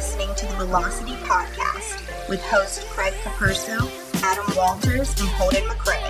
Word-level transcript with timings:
listening 0.00 0.34
to 0.34 0.46
the 0.46 0.64
Velocity 0.64 1.12
Podcast 1.16 2.26
with 2.26 2.40
host 2.44 2.86
Craig 2.86 3.12
Caperso, 3.22 3.78
Adam 4.22 4.46
Walters, 4.56 5.10
and 5.20 5.28
Holden 5.28 5.60
McCray. 5.64 6.02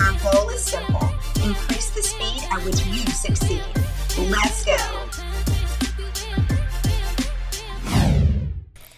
Our 0.00 0.32
goal 0.32 0.48
is 0.48 0.64
simple 0.64 1.10
increase 1.44 1.90
the 1.90 2.02
speed 2.02 2.42
at 2.50 2.64
which 2.64 2.86
you 2.86 3.04
succeed. 3.08 3.60
Let's 4.30 4.64
go. 4.64 4.78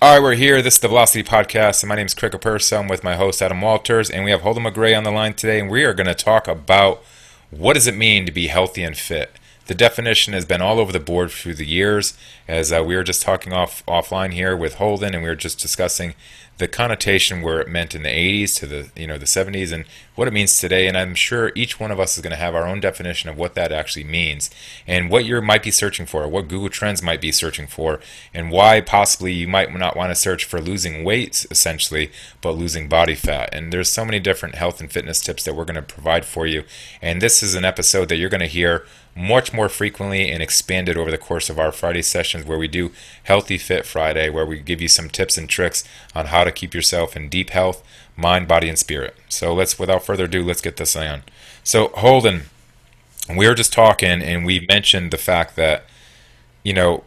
All 0.01 0.15
right, 0.15 0.23
we're 0.23 0.37
here. 0.37 0.63
This 0.63 0.75
is 0.75 0.81
the 0.81 0.87
Velocity 0.87 1.29
Podcast, 1.29 1.83
and 1.83 1.89
my 1.89 1.97
name 1.97 2.07
is 2.07 2.15
Craig 2.15 2.31
Caperso. 2.31 2.79
I'm 2.79 2.87
with 2.87 3.03
my 3.03 3.17
host, 3.17 3.43
Adam 3.43 3.61
Walters, 3.61 4.09
and 4.11 4.23
we 4.25 4.31
have 4.31 4.43
Holden 4.43 4.63
McCray 4.63 4.97
on 4.97 5.03
the 5.03 5.11
line 5.11 5.35
today, 5.35 5.59
and 5.59 5.69
we 5.69 5.83
are 5.83 5.93
going 5.93 6.07
to 6.07 6.15
talk 6.15 6.47
about 6.47 7.03
what 7.51 7.73
does 7.73 7.89
it 7.89 7.97
mean 7.97 8.25
to 8.27 8.31
be 8.31 8.47
healthy 8.47 8.85
and 8.85 8.97
fit. 8.97 9.33
The 9.67 9.75
definition 9.75 10.33
has 10.33 10.45
been 10.45 10.63
all 10.63 10.79
over 10.79 10.93
the 10.93 11.01
board 11.01 11.31
through 11.33 11.55
the 11.55 11.67
years, 11.67 12.17
as 12.47 12.73
uh, 12.73 12.85
we 12.87 12.95
were 12.95 13.03
just 13.03 13.23
talking 13.23 13.53
off 13.53 13.85
offline 13.87 14.33
here 14.33 14.57
with 14.57 14.75
Holden, 14.75 15.13
and 15.13 15.23
we 15.23 15.29
were 15.29 15.35
just 15.35 15.59
discussing 15.59 16.15
the 16.59 16.69
connotation 16.69 17.43
where 17.43 17.61
it 17.61 17.69
meant 17.69 17.95
in 17.95 18.03
the 18.03 18.09
80s 18.09 18.57
to 18.57 18.67
the 18.67 18.91
you 18.97 19.07
know 19.07 19.19
the 19.19 19.27
70s 19.27 19.73
and 19.73 19.85
what 20.15 20.27
it 20.27 20.33
means 20.33 20.59
today. 20.59 20.87
And 20.87 20.97
i'm 20.97 21.15
sure 21.15 21.53
each 21.55 21.79
one 21.79 21.91
of 21.91 22.01
us 22.01 22.17
is 22.17 22.23
going 22.23 22.31
to 22.31 22.37
have 22.37 22.55
our 22.55 22.67
own 22.67 22.81
definition 22.81 23.29
of 23.29 23.37
what 23.37 23.55
that 23.55 23.73
actually 23.73 24.05
means 24.05 24.51
and 24.87 25.11
what 25.11 25.27
you 25.27 25.41
might 25.43 25.63
be 25.63 25.71
searching 25.71 26.07
for 26.07 26.27
what 26.27 26.49
google 26.49 26.71
trends 26.71 27.03
might 27.03 27.21
be 27.21 27.31
searching 27.31 27.67
for 27.67 28.01
and 28.33 28.51
why 28.51 28.81
possibly 28.81 29.33
you 29.33 29.47
might 29.47 29.71
not 29.75 29.97
want 29.97 30.11
to 30.11 30.15
search 30.15 30.45
for 30.45 30.61
losing 30.61 31.05
weight 31.05 31.45
essentially 31.51 32.11
but 32.41 32.53
losing 32.53 32.89
body 32.89 33.15
fat. 33.15 33.49
And 33.53 33.73
there's 33.73 33.91
so 33.91 34.05
many 34.05 34.21
different 34.21 34.55
health 34.55 34.81
and 34.81 34.91
fitness 34.91 35.21
tips 35.21 35.45
that 35.45 35.55
we're 35.55 35.65
going 35.65 35.75
to 35.75 35.83
provide 35.83 36.25
for 36.25 36.47
you. 36.47 36.63
And 37.03 37.21
this 37.21 37.43
is 37.43 37.55
an 37.55 37.65
episode 37.65 38.09
that 38.09 38.17
you're 38.17 38.31
going 38.31 38.41
to 38.41 38.47
hear 38.47 38.87
much 39.17 39.53
more 39.53 39.69
frequently 39.71 40.31
and 40.31 40.43
expanded 40.43 40.97
over 40.97 41.11
the 41.11 41.17
course 41.19 41.49
of 41.49 41.59
our 41.59 41.73
Friday 41.73 42.03
sessions 42.03 42.45
where 42.45 42.59
we 42.59 42.69
do 42.69 42.93
Healthy 43.25 43.57
Fit 43.57 43.87
Friday, 43.87 44.29
where 44.29 44.45
we 44.45 44.61
give 44.61 44.83
you 44.83 44.89
some 44.89 45.09
tips 45.09 45.39
and 45.39 45.49
tricks 45.49 45.85
on 46.15 46.27
how 46.27 46.45
to 46.45 46.53
keep 46.53 46.75
yourself 46.75 47.17
in 47.17 47.31
deep 47.31 47.51
health, 47.51 47.83
mind, 48.15 48.47
body, 48.47 48.69
and 48.69 48.79
spirit. 48.79 49.17
So 49.31 49.55
let's, 49.55 49.79
without 49.79 50.05
further 50.05 50.25
ado, 50.25 50.45
let's 50.45 50.61
get 50.61 50.77
this 50.77 50.95
on. 50.95 51.23
So, 51.65 51.89
Holden, 51.95 52.43
we 53.35 53.49
were 53.49 53.55
just 53.55 53.73
talking 53.73 54.23
and 54.23 54.45
we 54.45 54.67
mentioned 54.69 55.11
the 55.11 55.17
fact 55.17 55.57
that, 55.57 55.85
you 56.63 56.75
know, 56.75 57.05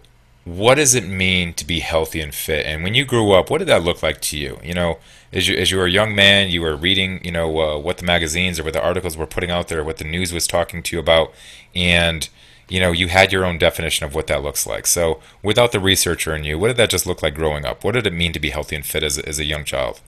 what 0.50 0.76
does 0.76 0.96
it 0.96 1.08
mean 1.08 1.54
to 1.54 1.66
be 1.66 1.80
healthy 1.80 2.22
and 2.22 2.34
fit? 2.34 2.66
And 2.66 2.84
when 2.84 2.96
you 2.96 3.06
grew 3.06 3.32
up, 3.34 3.50
what 3.50 3.60
did 3.60 3.68
that 3.68 3.84
look 3.84 4.02
like 4.02 4.20
to 4.22 4.38
you? 4.38 4.60
You 4.64 4.74
know, 4.74 4.98
as 5.32 5.48
you 5.48 5.56
as 5.56 5.70
you 5.70 5.78
were 5.78 5.86
a 5.86 5.92
young 5.92 6.16
man, 6.16 6.50
you 6.50 6.62
were 6.62 6.76
reading, 6.76 7.24
you 7.24 7.32
know, 7.32 7.60
uh, 7.60 7.78
what 7.78 7.98
the 7.98 8.06
magazines 8.06 8.60
or 8.60 8.64
what 8.64 8.74
the 8.74 8.84
articles 8.84 9.16
were 9.16 9.28
putting 9.28 9.52
out 9.52 9.68
there, 9.68 9.84
what 9.84 9.98
the 9.98 10.04
news 10.04 10.34
was 10.34 10.48
talking 10.48 10.82
to 10.84 10.96
you 10.96 11.00
about, 11.00 11.32
and 11.76 12.30
you 12.68 12.80
know, 12.80 12.92
you 12.92 13.08
had 13.08 13.32
your 13.32 13.46
own 13.46 13.58
definition 13.58 14.06
of 14.06 14.16
what 14.16 14.28
that 14.28 14.44
looks 14.44 14.66
like. 14.66 14.88
So, 14.88 15.20
without 15.44 15.72
the 15.72 15.80
researcher 15.80 16.36
in 16.36 16.44
you, 16.44 16.58
what 16.58 16.68
did 16.68 16.78
that 16.78 16.90
just 16.90 17.06
look 17.06 17.22
like 17.22 17.36
growing 17.36 17.66
up? 17.66 17.84
What 17.84 17.94
did 17.94 18.08
it 18.08 18.14
mean 18.14 18.32
to 18.34 18.40
be 18.40 18.50
healthy 18.50 18.76
and 18.76 18.86
fit 18.86 19.04
as 19.04 19.20
as 19.20 19.40
a 19.40 19.46
young 19.46 19.66
child? 19.66 20.02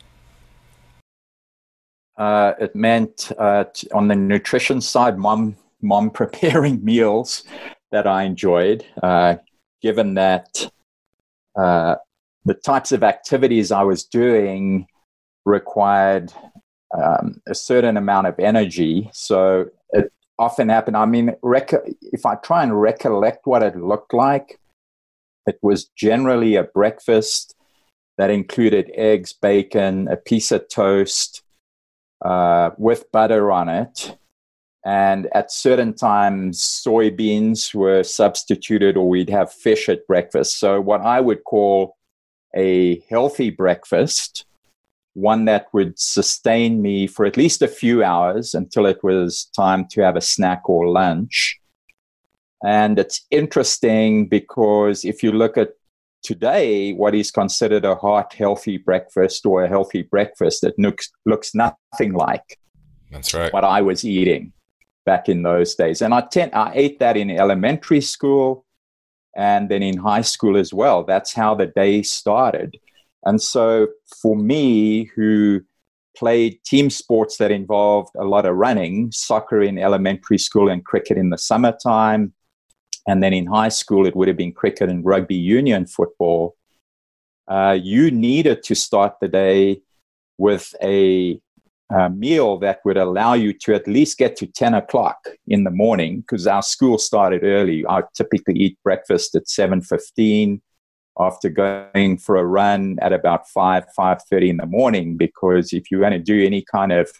Uh, 2.17 2.53
it 2.59 2.75
meant 2.75 3.31
uh, 3.37 3.65
on 3.93 4.07
the 4.07 4.15
nutrition 4.15 4.81
side, 4.81 5.19
mom 5.19 5.55
mom 5.81 6.09
preparing 6.21 6.83
meals 6.83 7.43
that 7.91 8.07
I 8.07 8.23
enjoyed. 8.23 8.85
Uh, 9.03 9.35
given 9.81 10.15
that 10.15 10.71
uh, 11.57 11.95
the 12.45 12.53
types 12.53 12.91
of 12.91 13.03
activities 13.03 13.71
I 13.71 13.83
was 13.83 14.03
doing 14.03 14.87
required 15.45 16.31
um, 16.97 17.41
a 17.47 17.55
certain 17.55 17.97
amount 17.97 18.27
of 18.27 18.39
energy. 18.39 19.09
So 19.13 19.67
it 19.91 20.11
often 20.37 20.69
happened. 20.69 20.97
I 20.97 21.05
mean, 21.05 21.35
rec- 21.41 21.73
if 22.01 22.25
I 22.25 22.35
try 22.35 22.63
and 22.63 22.79
recollect 22.79 23.45
what 23.45 23.63
it 23.63 23.75
looked 23.75 24.13
like, 24.13 24.59
it 25.45 25.57
was 25.61 25.85
generally 25.95 26.55
a 26.55 26.63
breakfast 26.63 27.55
that 28.17 28.29
included 28.29 28.91
eggs, 28.93 29.33
bacon, 29.33 30.07
a 30.07 30.17
piece 30.17 30.51
of 30.51 30.67
toast 30.69 31.43
uh, 32.23 32.71
with 32.77 33.11
butter 33.11 33.51
on 33.51 33.69
it. 33.69 34.17
And 34.83 35.27
at 35.33 35.51
certain 35.51 35.93
times, 35.93 36.59
soybeans 36.59 37.73
were 37.75 38.03
substituted, 38.03 38.97
or 38.97 39.07
we'd 39.07 39.29
have 39.29 39.53
fish 39.53 39.89
at 39.89 40.07
breakfast. 40.07 40.59
So, 40.59 40.81
what 40.81 41.01
I 41.01 41.21
would 41.21 41.43
call 41.43 41.97
a 42.55 42.99
healthy 43.09 43.51
breakfast 43.51 44.45
one 45.13 45.45
that 45.45 45.67
would 45.73 45.99
sustain 45.99 46.81
me 46.81 47.07
for 47.07 47.25
at 47.25 47.37
least 47.37 47.61
a 47.61 47.67
few 47.67 48.03
hours 48.03 48.53
until 48.53 48.85
it 48.85 49.03
was 49.03 49.49
time 49.55 49.85
to 49.89 50.01
have 50.01 50.15
a 50.15 50.21
snack 50.21 50.69
or 50.69 50.87
lunch. 50.87 51.59
And 52.63 52.99
it's 52.99 53.25
interesting 53.31 54.27
because 54.27 55.03
if 55.03 55.23
you 55.23 55.31
look 55.31 55.57
at 55.57 55.71
today, 56.23 56.93
what 56.93 57.15
is 57.15 57.31
considered 57.31 57.83
a 57.83 57.95
heart 57.95 58.33
healthy 58.33 58.77
breakfast 58.77 59.45
or 59.45 59.63
a 59.63 59.67
healthy 59.67 60.03
breakfast, 60.03 60.63
it 60.63 60.75
looks, 60.77 61.09
looks 61.25 61.55
nothing 61.55 62.13
like 62.13 62.57
That's 63.11 63.33
right. 63.33 63.51
what 63.51 63.63
I 63.63 63.81
was 63.81 64.05
eating 64.05 64.53
back 65.05 65.29
in 65.29 65.43
those 65.43 65.75
days. 65.75 66.01
And 66.01 66.13
I, 66.13 66.21
tend, 66.21 66.53
I 66.53 66.71
ate 66.73 66.99
that 66.99 67.17
in 67.17 67.29
elementary 67.31 68.01
school 68.01 68.65
and 69.35 69.69
then 69.69 69.81
in 69.81 69.97
high 69.97 70.21
school 70.21 70.57
as 70.57 70.73
well. 70.73 71.03
That's 71.03 71.33
how 71.33 71.55
the 71.55 71.67
day 71.67 72.03
started. 72.03 72.77
And 73.23 73.41
so 73.41 73.87
for 74.21 74.35
me, 74.35 75.05
who 75.15 75.61
played 76.15 76.63
team 76.65 76.89
sports 76.89 77.37
that 77.37 77.51
involved 77.51 78.13
a 78.15 78.25
lot 78.25 78.45
of 78.45 78.55
running, 78.55 79.11
soccer 79.11 79.61
in 79.61 79.77
elementary 79.77 80.37
school 80.37 80.69
and 80.69 80.83
cricket 80.83 81.17
in 81.17 81.29
the 81.29 81.37
summertime, 81.37 82.33
and 83.07 83.23
then 83.23 83.33
in 83.33 83.47
high 83.47 83.69
school, 83.69 84.05
it 84.05 84.15
would 84.15 84.27
have 84.27 84.37
been 84.37 84.51
cricket 84.51 84.89
and 84.89 85.05
rugby 85.05 85.35
union 85.35 85.87
football. 85.87 86.55
Uh, 87.47 87.77
you 87.81 88.11
needed 88.11 88.63
to 88.63 88.75
start 88.75 89.15
the 89.19 89.27
day 89.27 89.81
with 90.37 90.73
a, 90.83 91.39
a, 91.93 92.09
meal 92.09 92.57
that 92.59 92.79
would 92.85 92.97
allow 92.97 93.33
you 93.33 93.53
to 93.53 93.73
at 93.73 93.87
least 93.87 94.17
get 94.17 94.35
to 94.37 94.47
10 94.47 94.73
o'clock 94.73 95.17
in 95.47 95.63
the 95.63 95.71
morning 95.71 96.21
because 96.21 96.47
our 96.47 96.61
school 96.61 96.97
started 96.97 97.43
early. 97.43 97.85
I 97.87 98.03
typically 98.15 98.55
eat 98.55 98.77
breakfast 98.83 99.35
at 99.35 99.45
7.15 99.45 100.61
after 101.19 101.49
going 101.49 102.17
for 102.17 102.37
a 102.37 102.45
run 102.45 102.97
at 103.01 103.13
about 103.13 103.49
5 103.49 103.85
5.30 103.97 104.49
in 104.49 104.57
the 104.57 104.65
morning 104.65 105.17
because 105.17 105.73
if 105.73 105.91
you 105.91 105.99
want 105.99 106.13
to 106.13 106.19
do 106.19 106.43
any 106.45 106.63
kind 106.71 106.91
of 106.91 107.11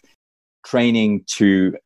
training 0.64 1.24
to 1.26 1.76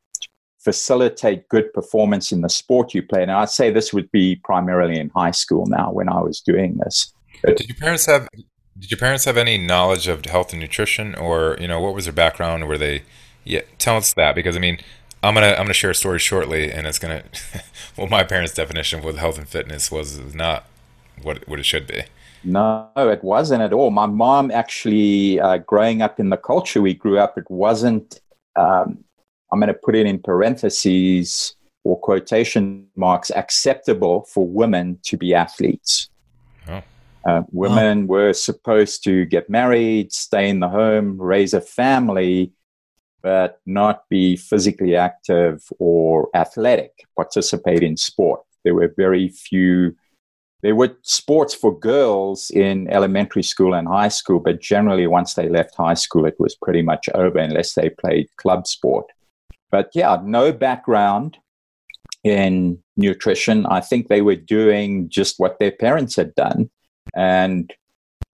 facilitate 0.61 1.49
good 1.49 1.73
performance 1.73 2.33
in 2.33 2.41
the 2.41 2.49
sport 2.49 2.95
you 2.95 3.03
play 3.03 3.23
and 3.23 3.31
i'd 3.31 3.49
say 3.49 3.71
this 3.71 3.93
would 3.93 4.11
be 4.11 4.37
primarily 4.45 4.99
in 4.99 5.11
high 5.11 5.31
school 5.31 5.65
now 5.67 5.93
when 5.93 6.09
i 6.09 6.21
was 6.21 6.41
doing 6.41 6.77
this 6.85 7.13
but 7.43 7.57
did 7.57 7.69
your 7.69 7.77
parents 7.77 8.07
have 8.07 8.29
did 8.79 8.91
your 8.91 8.99
parents 8.99 9.25
have 9.25 9.37
any 9.37 9.59
knowledge 9.59 10.09
of 10.09 10.25
health 10.27 10.53
and 10.53 10.61
nutrition 10.61 11.15
or 11.15 11.57
you 11.61 11.69
know 11.69 11.81
what 11.81 11.95
was 11.95 12.05
their 12.05 12.13
background 12.13 12.67
were 12.69 12.79
they 12.79 13.03
yeah 13.45 13.61
tell 13.79 13.97
us 13.97 14.13
that 14.15 14.35
because 14.35 14.57
i 14.57 14.59
mean 14.59 14.79
i'm 15.23 15.35
gonna 15.35 15.49
i'm 15.53 15.65
gonna 15.65 15.73
share 15.73 15.91
a 15.91 15.95
story 15.95 16.19
shortly 16.19 16.71
and 16.71 16.87
it's 16.87 16.99
gonna 16.99 17.23
well 17.97 18.07
my 18.07 18.23
parents 18.23 18.53
definition 18.53 18.99
of 18.99 19.05
what 19.05 19.17
health 19.17 19.39
and 19.39 19.49
fitness 19.49 19.91
was 19.91 20.35
not 20.35 20.67
what 21.23 21.47
what 21.49 21.59
it 21.59 21.65
should 21.65 21.87
be. 21.87 22.03
No, 22.45 22.89
it 22.97 23.25
wasn't 23.25 23.63
at 23.63 23.73
all. 23.73 23.91
My 23.91 24.07
mom 24.07 24.51
actually, 24.51 25.41
uh, 25.41 25.59
growing 25.59 26.03
up 26.03 26.21
in 26.21 26.31
the 26.31 26.37
culture 26.37 26.81
we 26.81 26.95
grew 26.95 27.19
up, 27.19 27.37
it 27.37 27.51
wasn't. 27.51 28.21
Um, 28.55 29.05
I'm 29.53 29.61
going 29.61 29.69
to 29.69 29.75
put 29.75 29.95
it 29.95 30.07
in 30.07 30.19
parentheses 30.19 31.55
or 31.85 31.99
quotation 32.01 32.87
marks 32.97 33.31
acceptable 33.31 34.23
for 34.33 34.47
women 34.47 34.99
to 35.05 35.17
be 35.17 35.35
athletes. 35.35 36.09
Uh, 37.27 37.43
women 37.51 38.05
oh. 38.05 38.07
were 38.07 38.33
supposed 38.33 39.03
to 39.05 39.25
get 39.27 39.51
married, 39.51 40.13
stay 40.13 40.49
in 40.49 40.61
the 40.61 40.69
home, 40.69 41.21
raise 41.21 41.55
a 41.55 41.61
family, 41.61 42.53
but 43.23 43.61
not 43.67 44.09
be 44.09 44.37
physically 44.37 44.95
active 44.95 45.63
or 45.79 46.29
athletic, 46.35 46.93
participate 47.17 47.83
in 47.83 47.97
sport. 47.97 48.41
There 48.65 48.75
were 48.75 48.95
very 48.97 49.29
few 49.29 49.97
there 50.63 50.75
were 50.75 50.97
sports 51.03 51.55
for 51.55 51.79
girls 51.79 52.51
in 52.51 52.89
elementary 52.91 53.43
school 53.43 53.75
and 53.75 53.87
high 53.87 54.09
school, 54.09 54.41
but 54.41 54.61
generally, 54.61 55.07
once 55.07 55.35
they 55.35 55.49
left 55.49 55.77
high 55.77 55.95
school, 55.95 56.25
it 56.25 56.35
was 56.39 56.57
pretty 56.57 56.83
much 56.83 57.09
over 57.15 57.39
unless 57.39 57.75
they 57.75 57.91
played 57.91 58.29
club 58.37 58.67
sport. 58.67 59.07
But 59.71 59.91
yeah, 59.95 60.19
no 60.25 60.53
background 60.53 61.37
in 62.25 62.79
nutrition. 62.97 63.67
I 63.67 63.81
think 63.81 64.09
they 64.09 64.23
were 64.23 64.37
doing 64.37 65.09
just 65.09 65.39
what 65.39 65.59
their 65.59 65.71
parents 65.71 66.17
had 66.17 66.35
done. 66.35 66.71
And 67.17 67.73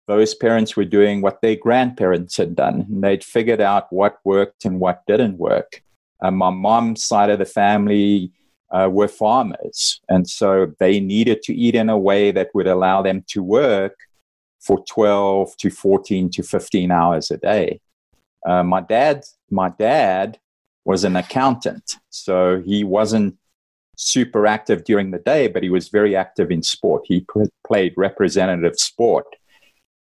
those 0.08 0.34
parents 0.34 0.76
were 0.76 0.84
doing 0.84 1.22
what 1.22 1.40
their 1.40 1.56
grandparents 1.56 2.36
had 2.36 2.54
done. 2.54 2.86
And 2.90 3.02
they'd 3.02 3.24
figured 3.24 3.60
out 3.60 3.92
what 3.92 4.18
worked 4.24 4.64
and 4.64 4.80
what 4.80 5.06
didn't 5.06 5.38
work. 5.38 5.82
And 6.20 6.36
my 6.36 6.50
mom's 6.50 7.02
side 7.04 7.30
of 7.30 7.38
the 7.38 7.46
family, 7.46 8.32
uh, 8.72 8.88
were 8.90 9.08
farmers. 9.08 10.00
And 10.08 10.28
so 10.28 10.72
they 10.80 10.98
needed 10.98 11.42
to 11.42 11.54
eat 11.54 11.74
in 11.74 11.88
a 11.88 11.98
way 11.98 12.30
that 12.32 12.50
would 12.54 12.66
allow 12.66 13.02
them 13.02 13.24
to 13.28 13.42
work 13.42 13.96
for 14.60 14.82
12 14.88 15.56
to 15.58 15.70
14 15.70 16.30
to 16.30 16.42
15 16.42 16.90
hours 16.90 17.30
a 17.30 17.36
day. 17.36 17.80
Uh, 18.46 18.62
my 18.62 18.80
dad, 18.80 19.24
my 19.50 19.68
dad 19.68 20.38
was 20.84 21.04
an 21.04 21.16
accountant, 21.16 21.96
so 22.10 22.60
he 22.64 22.82
wasn't 22.82 23.36
super 24.02 24.46
active 24.46 24.84
during 24.84 25.10
the 25.10 25.18
day, 25.18 25.48
but 25.48 25.62
he 25.62 25.70
was 25.70 25.88
very 25.88 26.14
active 26.16 26.50
in 26.50 26.62
sport. 26.62 27.02
He 27.06 27.24
played 27.66 27.94
representative 27.96 28.76
sport. 28.78 29.26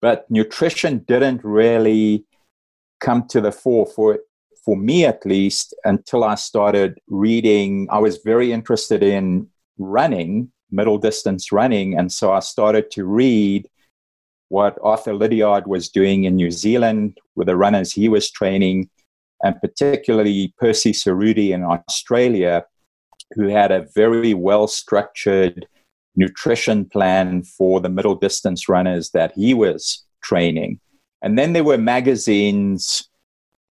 but 0.02 0.30
nutrition 0.30 0.98
didn't 1.08 1.42
really 1.42 2.24
come 3.00 3.26
to 3.28 3.40
the 3.40 3.52
fore 3.52 3.86
for 3.86 4.18
for 4.64 4.76
me 4.76 5.04
at 5.04 5.24
least 5.24 5.74
until 5.84 6.24
I 6.24 6.34
started 6.34 6.98
reading. 7.08 7.88
I 7.90 7.98
was 7.98 8.18
very 8.18 8.52
interested 8.52 9.02
in 9.02 9.48
running, 9.78 10.50
middle 10.70 10.98
distance 10.98 11.52
running, 11.52 11.96
and 11.98 12.10
so 12.12 12.32
I 12.32 12.40
started 12.40 12.90
to 12.92 13.04
read 13.04 13.68
what 14.48 14.78
Arthur 14.82 15.14
Lydiard 15.14 15.66
was 15.66 15.88
doing 15.88 16.24
in 16.24 16.36
New 16.36 16.50
Zealand 16.50 17.18
with 17.36 17.46
the 17.46 17.56
runners 17.56 17.92
he 17.92 18.08
was 18.08 18.30
training, 18.30 18.90
and 19.42 19.60
particularly 19.60 20.52
Percy 20.58 20.92
Cerutty 20.92 21.50
in 21.50 21.62
Australia, 21.64 22.64
who 23.34 23.48
had 23.48 23.72
a 23.72 23.86
very 23.94 24.34
well 24.34 24.66
structured 24.66 25.66
nutrition 26.16 26.84
plan 26.84 27.42
for 27.42 27.80
the 27.80 27.88
middle 27.88 28.14
distance 28.14 28.68
runners 28.68 29.10
that 29.10 29.32
he 29.34 29.54
was 29.54 30.04
training. 30.22 30.80
And 31.22 31.38
then 31.38 31.52
there 31.52 31.64
were 31.64 31.78
magazines, 31.78 33.08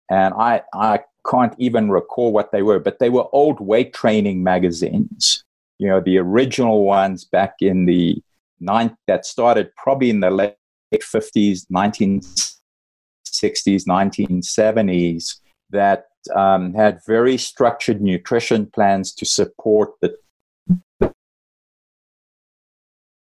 and 0.09 0.33
I, 0.33 0.61
I 0.73 1.01
can't 1.29 1.53
even 1.57 1.89
recall 1.89 2.31
what 2.31 2.51
they 2.51 2.63
were, 2.63 2.79
but 2.79 2.99
they 2.99 3.09
were 3.09 3.27
old 3.31 3.59
weight 3.59 3.93
training 3.93 4.43
magazines. 4.43 5.43
You 5.79 5.87
know, 5.87 5.99
the 5.99 6.17
original 6.17 6.83
ones 6.83 7.25
back 7.25 7.55
in 7.59 7.85
the 7.85 8.21
ninth 8.59 8.93
that 9.07 9.25
started 9.25 9.71
probably 9.75 10.09
in 10.09 10.19
the 10.19 10.29
late 10.29 10.55
50s, 10.93 11.65
1960s, 11.71 13.87
1970s 13.87 15.35
that 15.71 16.05
um, 16.35 16.73
had 16.73 16.99
very 17.05 17.37
structured 17.37 18.01
nutrition 18.01 18.65
plans 18.67 19.13
to 19.15 19.25
support 19.25 19.91
the 20.01 20.15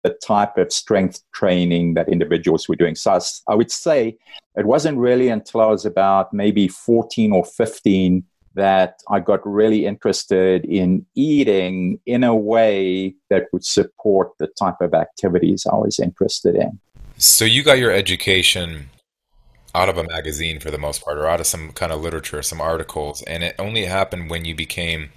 the 0.03 0.17
type 0.25 0.57
of 0.57 0.71
strength 0.71 1.21
training 1.33 1.93
that 1.93 2.07
individuals 2.07 2.69
were 2.69 2.75
doing. 2.75 2.95
So 2.95 3.11
I, 3.11 3.19
I 3.51 3.55
would 3.55 3.69
say 3.69 4.17
it 4.55 4.65
wasn't 4.65 4.97
really 4.97 5.27
until 5.27 5.59
I 5.61 5.65
was 5.65 5.85
about 5.85 6.33
maybe 6.33 6.69
14 6.69 7.33
or 7.33 7.43
15 7.43 8.23
that 8.55 8.95
I 9.09 9.19
got 9.19 9.45
really 9.45 9.85
interested 9.85 10.65
in 10.65 11.05
eating 11.15 11.99
in 12.05 12.23
a 12.23 12.35
way 12.35 13.15
that 13.29 13.43
would 13.53 13.65
support 13.65 14.31
the 14.39 14.47
type 14.47 14.81
of 14.81 14.93
activities 14.93 15.65
I 15.71 15.75
was 15.75 15.99
interested 15.99 16.55
in. 16.55 16.79
So 17.17 17.45
you 17.45 17.63
got 17.63 17.77
your 17.77 17.91
education 17.91 18.89
out 19.75 19.89
of 19.89 19.97
a 19.97 20.03
magazine 20.03 20.59
for 20.59 20.71
the 20.71 20.77
most 20.77 21.03
part, 21.03 21.17
or 21.17 21.27
out 21.27 21.39
of 21.39 21.47
some 21.47 21.71
kind 21.71 21.91
of 21.91 22.01
literature, 22.01 22.41
some 22.41 22.61
articles, 22.61 23.21
and 23.23 23.43
it 23.43 23.55
only 23.59 23.85
happened 23.85 24.29
when 24.29 24.45
you 24.45 24.55
became 24.55 25.09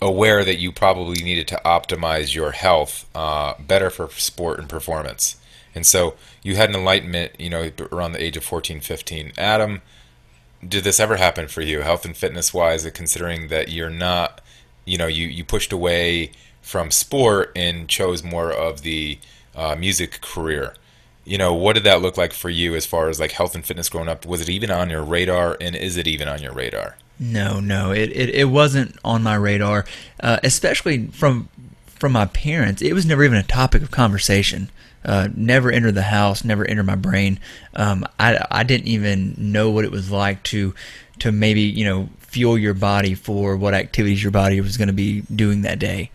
aware 0.00 0.44
that 0.44 0.58
you 0.58 0.70
probably 0.72 1.22
needed 1.22 1.48
to 1.48 1.60
optimize 1.64 2.34
your 2.34 2.52
health 2.52 3.08
uh, 3.14 3.54
better 3.58 3.90
for 3.90 4.08
sport 4.10 4.58
and 4.58 4.68
performance. 4.68 5.36
And 5.74 5.86
so 5.86 6.14
you 6.42 6.56
had 6.56 6.70
an 6.70 6.76
enlightenment, 6.76 7.38
you 7.38 7.50
know, 7.50 7.70
around 7.92 8.12
the 8.12 8.22
age 8.22 8.36
of 8.36 8.44
14, 8.44 8.80
15. 8.80 9.32
Adam, 9.38 9.82
did 10.66 10.84
this 10.84 11.00
ever 11.00 11.16
happen 11.16 11.48
for 11.48 11.60
you, 11.60 11.80
health 11.80 12.04
and 12.04 12.16
fitness 12.16 12.52
wise, 12.52 12.88
considering 12.90 13.48
that 13.48 13.68
you're 13.70 13.90
not, 13.90 14.40
you 14.84 14.96
know, 14.96 15.06
you, 15.06 15.26
you 15.26 15.44
pushed 15.44 15.72
away 15.72 16.32
from 16.62 16.90
sport 16.90 17.52
and 17.54 17.88
chose 17.88 18.24
more 18.24 18.50
of 18.50 18.82
the 18.82 19.18
uh, 19.54 19.76
music 19.76 20.20
career? 20.20 20.74
You 21.26 21.36
know, 21.36 21.52
what 21.52 21.72
did 21.72 21.84
that 21.84 22.00
look 22.00 22.16
like 22.16 22.32
for 22.32 22.48
you 22.48 22.76
as 22.76 22.86
far 22.86 23.08
as 23.08 23.18
like 23.18 23.32
health 23.32 23.56
and 23.56 23.66
fitness 23.66 23.88
growing 23.88 24.08
up? 24.08 24.24
Was 24.24 24.40
it 24.40 24.48
even 24.48 24.70
on 24.70 24.88
your 24.88 25.02
radar, 25.02 25.56
and 25.60 25.74
is 25.74 25.96
it 25.96 26.06
even 26.06 26.28
on 26.28 26.40
your 26.40 26.52
radar? 26.52 26.96
No, 27.18 27.58
no, 27.58 27.90
it 27.90 28.10
it, 28.12 28.30
it 28.30 28.44
wasn't 28.44 28.96
on 29.04 29.24
my 29.24 29.34
radar, 29.34 29.84
uh, 30.20 30.38
especially 30.44 31.08
from 31.08 31.48
from 31.86 32.12
my 32.12 32.26
parents. 32.26 32.80
It 32.80 32.92
was 32.92 33.04
never 33.04 33.24
even 33.24 33.36
a 33.36 33.42
topic 33.42 33.82
of 33.82 33.90
conversation. 33.90 34.70
Uh, 35.04 35.28
never 35.34 35.70
entered 35.70 35.94
the 35.94 36.02
house, 36.02 36.44
never 36.44 36.64
entered 36.64 36.86
my 36.86 36.94
brain. 36.94 37.40
Um, 37.74 38.06
I 38.20 38.44
I 38.50 38.62
didn't 38.62 38.86
even 38.86 39.34
know 39.36 39.70
what 39.70 39.84
it 39.84 39.90
was 39.90 40.12
like 40.12 40.44
to 40.44 40.74
to 41.18 41.32
maybe 41.32 41.62
you 41.62 41.84
know 41.84 42.08
fuel 42.20 42.56
your 42.56 42.74
body 42.74 43.14
for 43.14 43.56
what 43.56 43.74
activities 43.74 44.22
your 44.22 44.32
body 44.32 44.60
was 44.60 44.76
going 44.76 44.88
to 44.88 44.94
be 44.94 45.22
doing 45.22 45.62
that 45.62 45.80
day. 45.80 46.10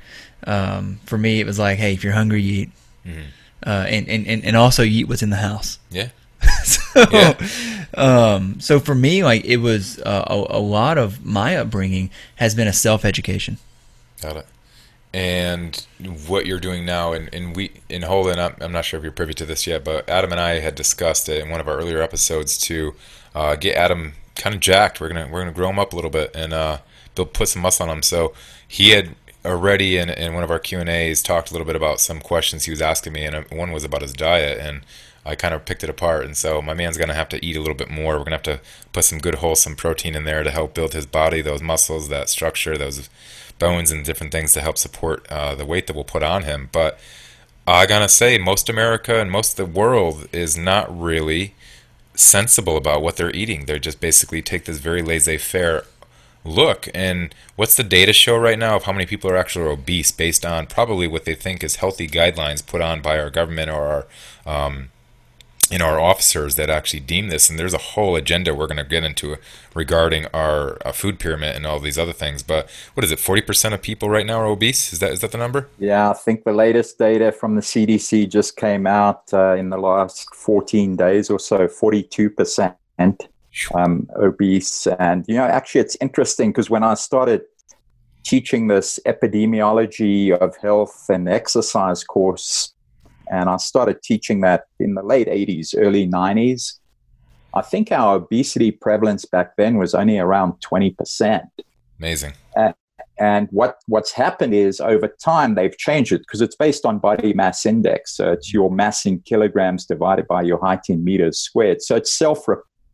Um, 0.48 1.02
for 1.06 1.18
me, 1.18 1.42
it 1.42 1.46
was 1.46 1.60
like, 1.60 1.80
hey, 1.80 1.94
if 1.94 2.04
you're 2.04 2.14
hungry, 2.14 2.42
you 2.42 2.62
eat. 2.62 2.72
Mm-hmm 3.06 3.22
uh, 3.66 3.86
and, 3.88 4.08
and, 4.10 4.44
and 4.44 4.56
also 4.56 4.84
eat 4.84 5.08
what's 5.08 5.22
in 5.22 5.30
the 5.30 5.38
house. 5.38 5.80
Yeah. 5.90 6.10
so, 6.64 7.06
yeah. 7.12 7.34
Um, 7.94 8.60
so 8.60 8.80
for 8.80 8.96
me, 8.96 9.24
like 9.24 9.46
it 9.46 9.58
was 9.58 10.00
uh, 10.00 10.26
a, 10.28 10.58
a 10.58 10.60
lot 10.60 10.98
of 10.98 11.26
my 11.26 11.56
upbringing 11.56 12.10
has 12.38 12.56
been 12.56 12.68
a 12.68 12.74
self 12.74 13.06
education. 13.06 13.58
Got 14.22 14.38
it. 14.38 14.48
And 15.14 15.86
what 16.28 16.46
you're 16.46 16.60
doing 16.60 16.86
now, 16.86 17.12
and, 17.12 17.30
and 17.34 17.54
we 17.56 17.72
in 17.90 18.04
Holden, 18.04 18.40
I'm, 18.40 18.56
I'm 18.62 18.72
not 18.72 18.86
sure 18.86 18.98
if 18.98 19.04
you're 19.04 19.12
privy 19.12 19.34
to 19.36 19.46
this 19.46 19.68
yet, 19.68 19.84
but 19.84 20.08
Adam 20.10 20.32
and 20.32 20.40
I 20.40 20.60
had 20.60 20.74
discussed 20.74 21.28
it 21.28 21.44
in 21.44 21.50
one 21.50 21.60
of 21.60 21.68
our 21.68 21.78
earlier 21.78 22.02
episodes 22.02 22.58
to 22.60 22.96
uh, 23.36 23.56
get 23.56 23.76
Adam 23.76 24.14
kind 24.36 24.56
of 24.56 24.62
jacked. 24.62 25.02
We're 25.02 25.10
gonna 25.10 25.28
we're 25.30 25.42
gonna 25.42 25.52
grow 25.52 25.70
him 25.70 25.80
up 25.80 25.92
a 25.92 25.96
little 25.96 26.12
bit 26.12 26.32
and 26.34 26.54
uh, 26.54 26.78
build 27.14 27.34
put 27.34 27.50
some 27.50 27.62
muscle 27.62 27.90
on 27.90 27.98
him. 27.98 28.04
So 28.04 28.34
he 28.66 28.92
had 28.92 29.16
already 29.44 29.98
in, 29.98 30.10
in 30.10 30.34
one 30.34 30.44
of 30.44 30.52
our 30.52 30.60
Q 30.60 30.80
and 30.80 30.90
A's 30.90 31.22
talked 31.22 31.50
a 31.50 31.54
little 31.54 31.66
bit 31.66 31.76
about 31.76 32.00
some 32.00 32.20
questions 32.20 32.66
he 32.66 32.72
was 32.72 32.82
asking 32.82 33.14
me, 33.14 33.26
and 33.26 33.36
uh, 33.36 33.44
one 33.52 33.72
was 33.72 33.84
about 33.84 34.02
his 34.02 34.14
diet, 34.14 34.60
and 34.60 34.82
I 35.26 35.36
kind 35.36 35.54
of 35.54 35.66
picked 35.66 35.84
it 35.84 35.90
apart. 35.90 36.26
And 36.26 36.36
so 36.36 36.62
my 36.62 36.74
man's 36.74 36.98
gonna 36.98 37.14
have 37.14 37.30
to 37.30 37.46
eat 37.46 37.56
a 37.56 37.60
little 37.60 37.76
bit 37.76 37.90
more. 37.90 38.18
We're 38.18 38.24
gonna 38.24 38.36
have 38.38 38.44
to 38.44 38.62
put 38.92 39.06
some 39.06 39.20
good 39.20 39.36
wholesome 39.36 39.76
protein 39.76 40.16
in 40.16 40.24
there 40.24 40.44
to 40.44 40.52
help 40.52 40.74
build 40.74 40.94
his 40.94 41.06
body, 41.06 41.42
those 41.42 41.62
muscles, 41.62 42.10
that 42.10 42.30
structure, 42.30 42.78
those 42.78 43.10
bones, 43.60 43.92
and 43.92 44.04
different 44.04 44.32
things 44.32 44.54
to 44.54 44.62
help 44.62 44.78
support 44.78 45.28
uh, 45.32 45.54
the 45.56 45.66
weight 45.66 45.88
that 45.88 45.96
we'll 45.96 46.04
put 46.04 46.24
on 46.24 46.44
him. 46.44 46.70
But 46.72 47.00
I 47.68 47.86
gotta 47.86 48.10
say, 48.10 48.38
most 48.38 48.70
America 48.70 49.20
and 49.22 49.32
most 49.32 49.60
of 49.60 49.66
the 49.66 49.80
world 49.80 50.28
is 50.32 50.58
not 50.58 51.00
really 51.00 51.54
sensible 52.16 52.76
about 52.76 53.02
what 53.02 53.16
they're 53.16 53.36
eating. 53.36 53.66
They 53.66 53.80
just 53.80 54.02
basically 54.02 54.42
take 54.42 54.66
this 54.66 54.80
very 54.80 55.02
laissez-faire 55.02 55.86
look 56.44 56.88
and 56.94 57.34
what's 57.56 57.76
the 57.76 57.84
data 57.84 58.14
show 58.14 58.38
right 58.38 58.58
now 58.58 58.76
of 58.76 58.84
how 58.84 58.92
many 58.92 59.06
people 59.06 59.30
are 59.30 59.38
actually 59.38 59.66
obese 59.66 60.12
based 60.12 60.46
on 60.46 60.66
probably 60.66 61.08
what 61.08 61.26
they 61.26 61.36
think 61.36 61.64
is 61.64 61.78
healthy 61.78 62.08
guidelines 62.08 62.66
put 62.66 62.82
on 62.82 63.02
by 63.02 63.20
our 63.20 63.30
government 63.30 63.70
or 63.70 64.08
our 64.46 64.66
um, 64.66 64.90
you 65.70 65.78
know 65.78 65.86
our 65.86 66.00
officers 66.00 66.56
that 66.56 66.70
actually 66.70 67.00
deem 67.00 67.30
this? 67.30 67.50
And 67.50 67.58
there's 67.58 67.74
a 67.74 67.80
whole 67.80 68.16
agenda 68.16 68.54
we're 68.54 68.68
going 68.68 68.78
to 68.78 68.84
get 68.84 69.04
into 69.04 69.38
regarding 69.74 70.26
our 70.34 70.78
uh, 70.86 70.92
food 70.92 71.20
pyramid 71.20 71.56
and 71.56 71.66
all 71.66 71.80
these 71.80 71.98
other 71.98 72.14
things 72.14 72.44
but 72.44 72.70
what 72.94 73.04
is 73.04 73.12
it 73.12 73.20
40% 73.20 73.74
of 73.74 73.82
people 73.82 74.10
right 74.10 74.26
now 74.26 74.40
are 74.40 74.48
obese? 74.48 74.92
Is 74.92 75.00
that 75.00 75.12
is 75.12 75.22
that 75.22 75.32
the 75.32 75.38
number? 75.38 75.70
Yeah 75.80 76.10
i 76.10 76.14
think 76.14 76.44
the 76.44 76.54
latest 76.54 76.98
data 76.98 77.32
from 77.32 77.56
the 77.56 77.62
cdc 77.62 78.30
just 78.30 78.58
came 78.58 78.88
out 78.88 79.32
uh, 79.34 79.54
in 79.54 79.70
the 79.70 79.78
last 79.78 80.34
14 80.34 80.96
days 80.96 81.30
or 81.30 81.40
so 81.40 81.68
42% 81.68 82.76
um, 83.76 84.10
obese. 84.18 84.88
And, 85.00 85.26
you 85.28 85.36
know, 85.36 85.44
actually, 85.44 85.82
it's 85.82 85.98
interesting 86.02 86.50
because 86.52 86.70
when 86.70 86.84
I 86.84 86.94
started 86.94 87.42
teaching 88.24 88.68
this 88.68 89.00
epidemiology 89.06 90.36
of 90.36 90.56
health 90.58 91.06
and 91.10 91.28
exercise 91.28 92.04
course, 92.04 92.74
and 93.32 93.50
I 93.50 93.58
started 93.58 94.02
teaching 94.04 94.42
that 94.42 94.66
in 94.80 94.94
the 94.94 95.04
late 95.04 95.28
80s, 95.28 95.74
early 95.78 96.08
90s, 96.08 96.80
I 97.54 97.62
think 97.62 97.92
our 97.92 98.16
obesity 98.16 98.72
prevalence 98.72 99.26
back 99.26 99.56
then 99.58 99.78
was 99.78 99.94
only 99.94 100.20
around 100.20 100.54
20%. 100.62 101.42
Amazing. 102.00 102.34
Uh, 102.56 102.74
and 103.20 103.48
what, 103.52 103.78
what's 103.88 104.12
happened 104.12 104.54
is 104.54 104.80
over 104.80 105.08
time 105.08 105.56
they've 105.56 105.78
changed 105.78 106.12
it 106.12 106.22
because 106.22 106.42
it's 106.42 106.56
based 106.56 106.86
on 106.86 106.98
body 106.98 107.34
mass 107.34 107.66
index. 107.66 108.16
So 108.16 108.32
it's 108.32 108.54
your 108.54 108.72
mass 108.72 109.06
in 109.06 109.20
kilograms 109.20 109.86
divided 109.86 110.28
by 110.28 110.42
your 110.42 110.60
height 110.60 110.90
in 110.90 111.04
meters 111.04 111.38
squared. 111.38 111.82
So 111.82 111.96
it's 111.96 112.12
self 112.12 112.48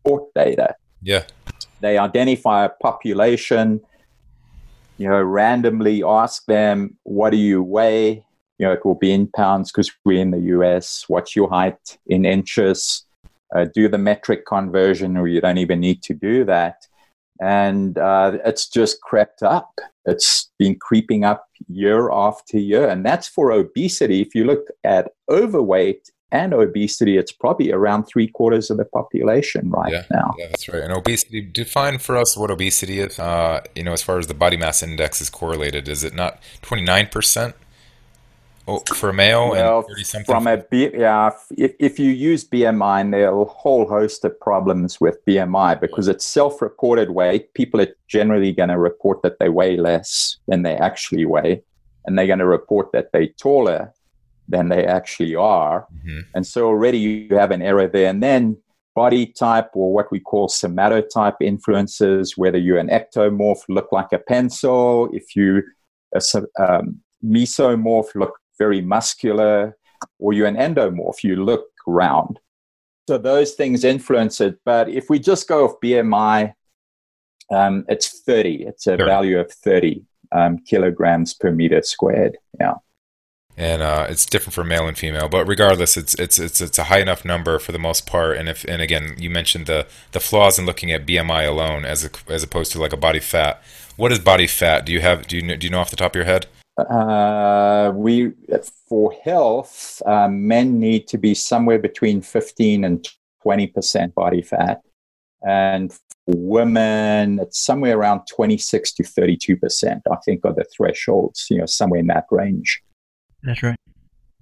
report 0.07 0.33
data. 0.33 0.75
Yeah. 1.01 1.23
They 1.81 1.97
identify 1.97 2.65
a 2.65 2.69
population, 2.69 3.81
you 4.97 5.07
know, 5.07 5.21
randomly 5.21 6.03
ask 6.03 6.45
them, 6.45 6.97
what 7.03 7.31
do 7.31 7.37
you 7.37 7.61
weigh? 7.61 8.23
You 8.57 8.65
know, 8.65 8.73
it 8.73 8.83
will 8.83 8.95
be 8.95 9.11
in 9.11 9.27
pounds 9.27 9.71
because 9.71 9.91
we're 10.03 10.21
in 10.21 10.31
the 10.31 10.39
US. 10.39 11.05
What's 11.07 11.35
your 11.35 11.49
height 11.49 11.97
in 12.07 12.25
inches? 12.25 13.03
Uh, 13.55 13.65
do 13.73 13.87
the 13.87 13.99
metric 13.99 14.45
conversion, 14.45 15.15
or 15.15 15.27
you 15.27 15.39
don't 15.39 15.59
even 15.59 15.79
need 15.79 16.01
to 16.03 16.13
do 16.13 16.43
that. 16.45 16.87
And 17.39 17.97
uh, 17.97 18.39
it's 18.43 18.67
just 18.67 18.99
crept 19.01 19.43
up. 19.43 19.71
It's 20.05 20.49
been 20.57 20.75
creeping 20.79 21.23
up 21.23 21.45
year 21.67 22.11
after 22.11 22.57
year. 22.57 22.89
And 22.89 23.05
that's 23.05 23.27
for 23.27 23.51
obesity. 23.51 24.21
If 24.21 24.33
you 24.33 24.43
look 24.43 24.65
at 24.83 25.11
overweight, 25.29 26.09
and 26.31 26.53
obesity, 26.53 27.17
it's 27.17 27.31
probably 27.31 27.71
around 27.71 28.03
three 28.03 28.27
quarters 28.27 28.69
of 28.69 28.77
the 28.77 28.85
population 28.85 29.69
right 29.69 29.91
yeah, 29.91 30.03
now. 30.11 30.33
Yeah, 30.37 30.47
that's 30.47 30.67
right. 30.67 30.83
And 30.83 30.91
obesity, 30.91 31.41
define 31.41 31.99
for 31.99 32.17
us 32.17 32.35
what 32.35 32.51
obesity 32.51 32.99
is. 32.99 33.17
Uh, 33.17 33.61
you 33.75 33.83
know, 33.83 33.93
as 33.93 34.01
far 34.01 34.19
as 34.19 34.27
the 34.27 34.33
body 34.33 34.57
mass 34.57 34.83
index 34.83 35.21
is 35.21 35.29
correlated, 35.29 35.87
is 35.87 36.03
it 36.03 36.13
not 36.13 36.41
29%? 36.63 37.53
Oh, 38.69 38.79
for 38.95 39.11
a 39.11 39.13
male 39.13 39.51
well, 39.51 39.87
from 40.25 40.45
a 40.45 40.57
B, 40.57 40.89
yeah, 40.93 41.31
if, 41.51 41.73
if 41.79 41.97
you 41.97 42.11
use 42.11 42.43
BMI, 42.43 42.99
and 42.99 43.13
there 43.13 43.31
are 43.31 43.41
a 43.43 43.45
whole 43.45 43.87
host 43.87 44.25
of 44.25 44.37
problems 44.41 44.99
with 44.99 45.23
BMI 45.25 45.79
because 45.79 46.09
it's 46.09 46.25
self-reported 46.25 47.11
weight. 47.11 47.53
People 47.53 47.79
are 47.79 47.87
generally 48.09 48.51
going 48.51 48.67
to 48.67 48.77
report 48.77 49.21
that 49.21 49.39
they 49.39 49.47
weigh 49.47 49.77
less 49.77 50.35
than 50.47 50.63
they 50.63 50.75
actually 50.75 51.23
weigh, 51.23 51.63
and 52.05 52.19
they're 52.19 52.27
going 52.27 52.39
to 52.39 52.45
report 52.45 52.91
that 52.91 53.13
they're 53.13 53.27
taller 53.27 53.93
than 54.47 54.69
they 54.69 54.85
actually 54.85 55.35
are. 55.35 55.87
Mm-hmm. 55.93 56.19
And 56.35 56.47
so 56.47 56.67
already 56.67 56.99
you 56.99 57.35
have 57.35 57.51
an 57.51 57.61
error 57.61 57.87
there. 57.87 58.09
And 58.09 58.21
then 58.23 58.57
body 58.95 59.27
type 59.27 59.69
or 59.73 59.93
what 59.93 60.11
we 60.11 60.19
call 60.19 60.47
somatotype 60.47 61.35
influences, 61.41 62.37
whether 62.37 62.57
you're 62.57 62.79
an 62.79 62.89
ectomorph, 62.89 63.61
look 63.69 63.91
like 63.91 64.11
a 64.11 64.19
pencil, 64.19 65.09
if 65.13 65.35
you 65.35 65.61
a 66.15 66.21
um, 66.59 66.99
mesomorph, 67.23 68.15
look 68.15 68.39
very 68.57 68.81
muscular, 68.81 69.77
or 70.19 70.33
you're 70.33 70.47
an 70.47 70.55
endomorph, 70.55 71.23
you 71.23 71.35
look 71.35 71.65
round. 71.85 72.39
So 73.07 73.17
those 73.17 73.53
things 73.53 73.83
influence 73.83 74.41
it. 74.41 74.57
But 74.65 74.89
if 74.89 75.09
we 75.09 75.19
just 75.19 75.47
go 75.47 75.65
off 75.65 75.75
BMI, 75.83 76.53
um, 77.51 77.85
it's 77.87 78.21
30. 78.21 78.63
It's 78.63 78.87
a 78.87 78.97
30. 78.97 79.03
value 79.03 79.39
of 79.39 79.51
30 79.51 80.03
um, 80.31 80.57
kilograms 80.59 81.33
per 81.33 81.51
meter 81.51 81.81
squared. 81.83 82.37
Yeah 82.59 82.75
and 83.57 83.81
uh, 83.81 84.05
it's 84.07 84.25
different 84.25 84.53
for 84.53 84.63
male 84.63 84.87
and 84.87 84.97
female. 84.97 85.27
But 85.27 85.45
regardless, 85.47 85.97
it's 85.97 86.13
it's 86.15 86.37
it's 86.37 86.61
it's 86.61 86.77
a 86.77 86.85
high 86.85 86.99
enough 86.99 87.25
number 87.25 87.57
for 87.57 87.71
the 87.71 87.79
most 87.79 88.05
part. 88.05 88.37
And 88.37 88.47
if 88.47 88.63
and 88.65 88.81
again, 88.81 89.15
you 89.17 89.31
mentioned 89.31 89.65
the 89.65 89.87
the 90.11 90.19
flaws 90.19 90.59
in 90.59 90.65
looking 90.67 90.91
at 90.91 91.07
BMI 91.07 91.47
alone 91.47 91.83
as 91.83 92.05
a, 92.05 92.09
as 92.31 92.43
opposed 92.43 92.71
to 92.73 92.79
like 92.79 92.93
a 92.93 92.97
body 92.97 93.19
fat. 93.19 93.61
What 93.95 94.11
is 94.11 94.19
body 94.19 94.45
fat? 94.45 94.85
Do 94.85 94.93
you 94.93 95.01
have 95.01 95.27
do 95.27 95.35
you 95.37 95.57
do 95.57 95.65
you 95.65 95.71
know 95.71 95.79
off 95.79 95.89
the 95.89 95.95
top 95.95 96.11
of 96.11 96.15
your 96.15 96.25
head? 96.25 96.45
Uh, 96.77 97.91
we 97.95 98.33
for 98.87 99.11
health, 99.23 100.01
uh, 100.05 100.27
men 100.27 100.79
need 100.79 101.07
to 101.07 101.17
be 101.17 101.33
somewhere 101.33 101.79
between 101.79 102.21
fifteen 102.21 102.83
and 102.83 103.07
twenty 103.41 103.65
percent 103.65 104.13
body 104.13 104.43
fat, 104.43 104.81
and 105.47 105.91
for 105.91 106.35
women, 106.35 107.39
it's 107.39 107.57
somewhere 107.57 107.97
around 107.97 108.27
twenty 108.27 108.59
six 108.59 108.93
to 108.93 109.03
thirty 109.03 109.35
two 109.35 109.57
percent. 109.57 110.03
I 110.11 110.17
think 110.23 110.45
are 110.45 110.53
the 110.53 110.65
thresholds. 110.65 111.47
You 111.49 111.57
know, 111.57 111.65
somewhere 111.65 112.01
in 112.01 112.07
that 112.07 112.25
range. 112.29 112.83
That's 113.43 113.63
right. 113.63 113.77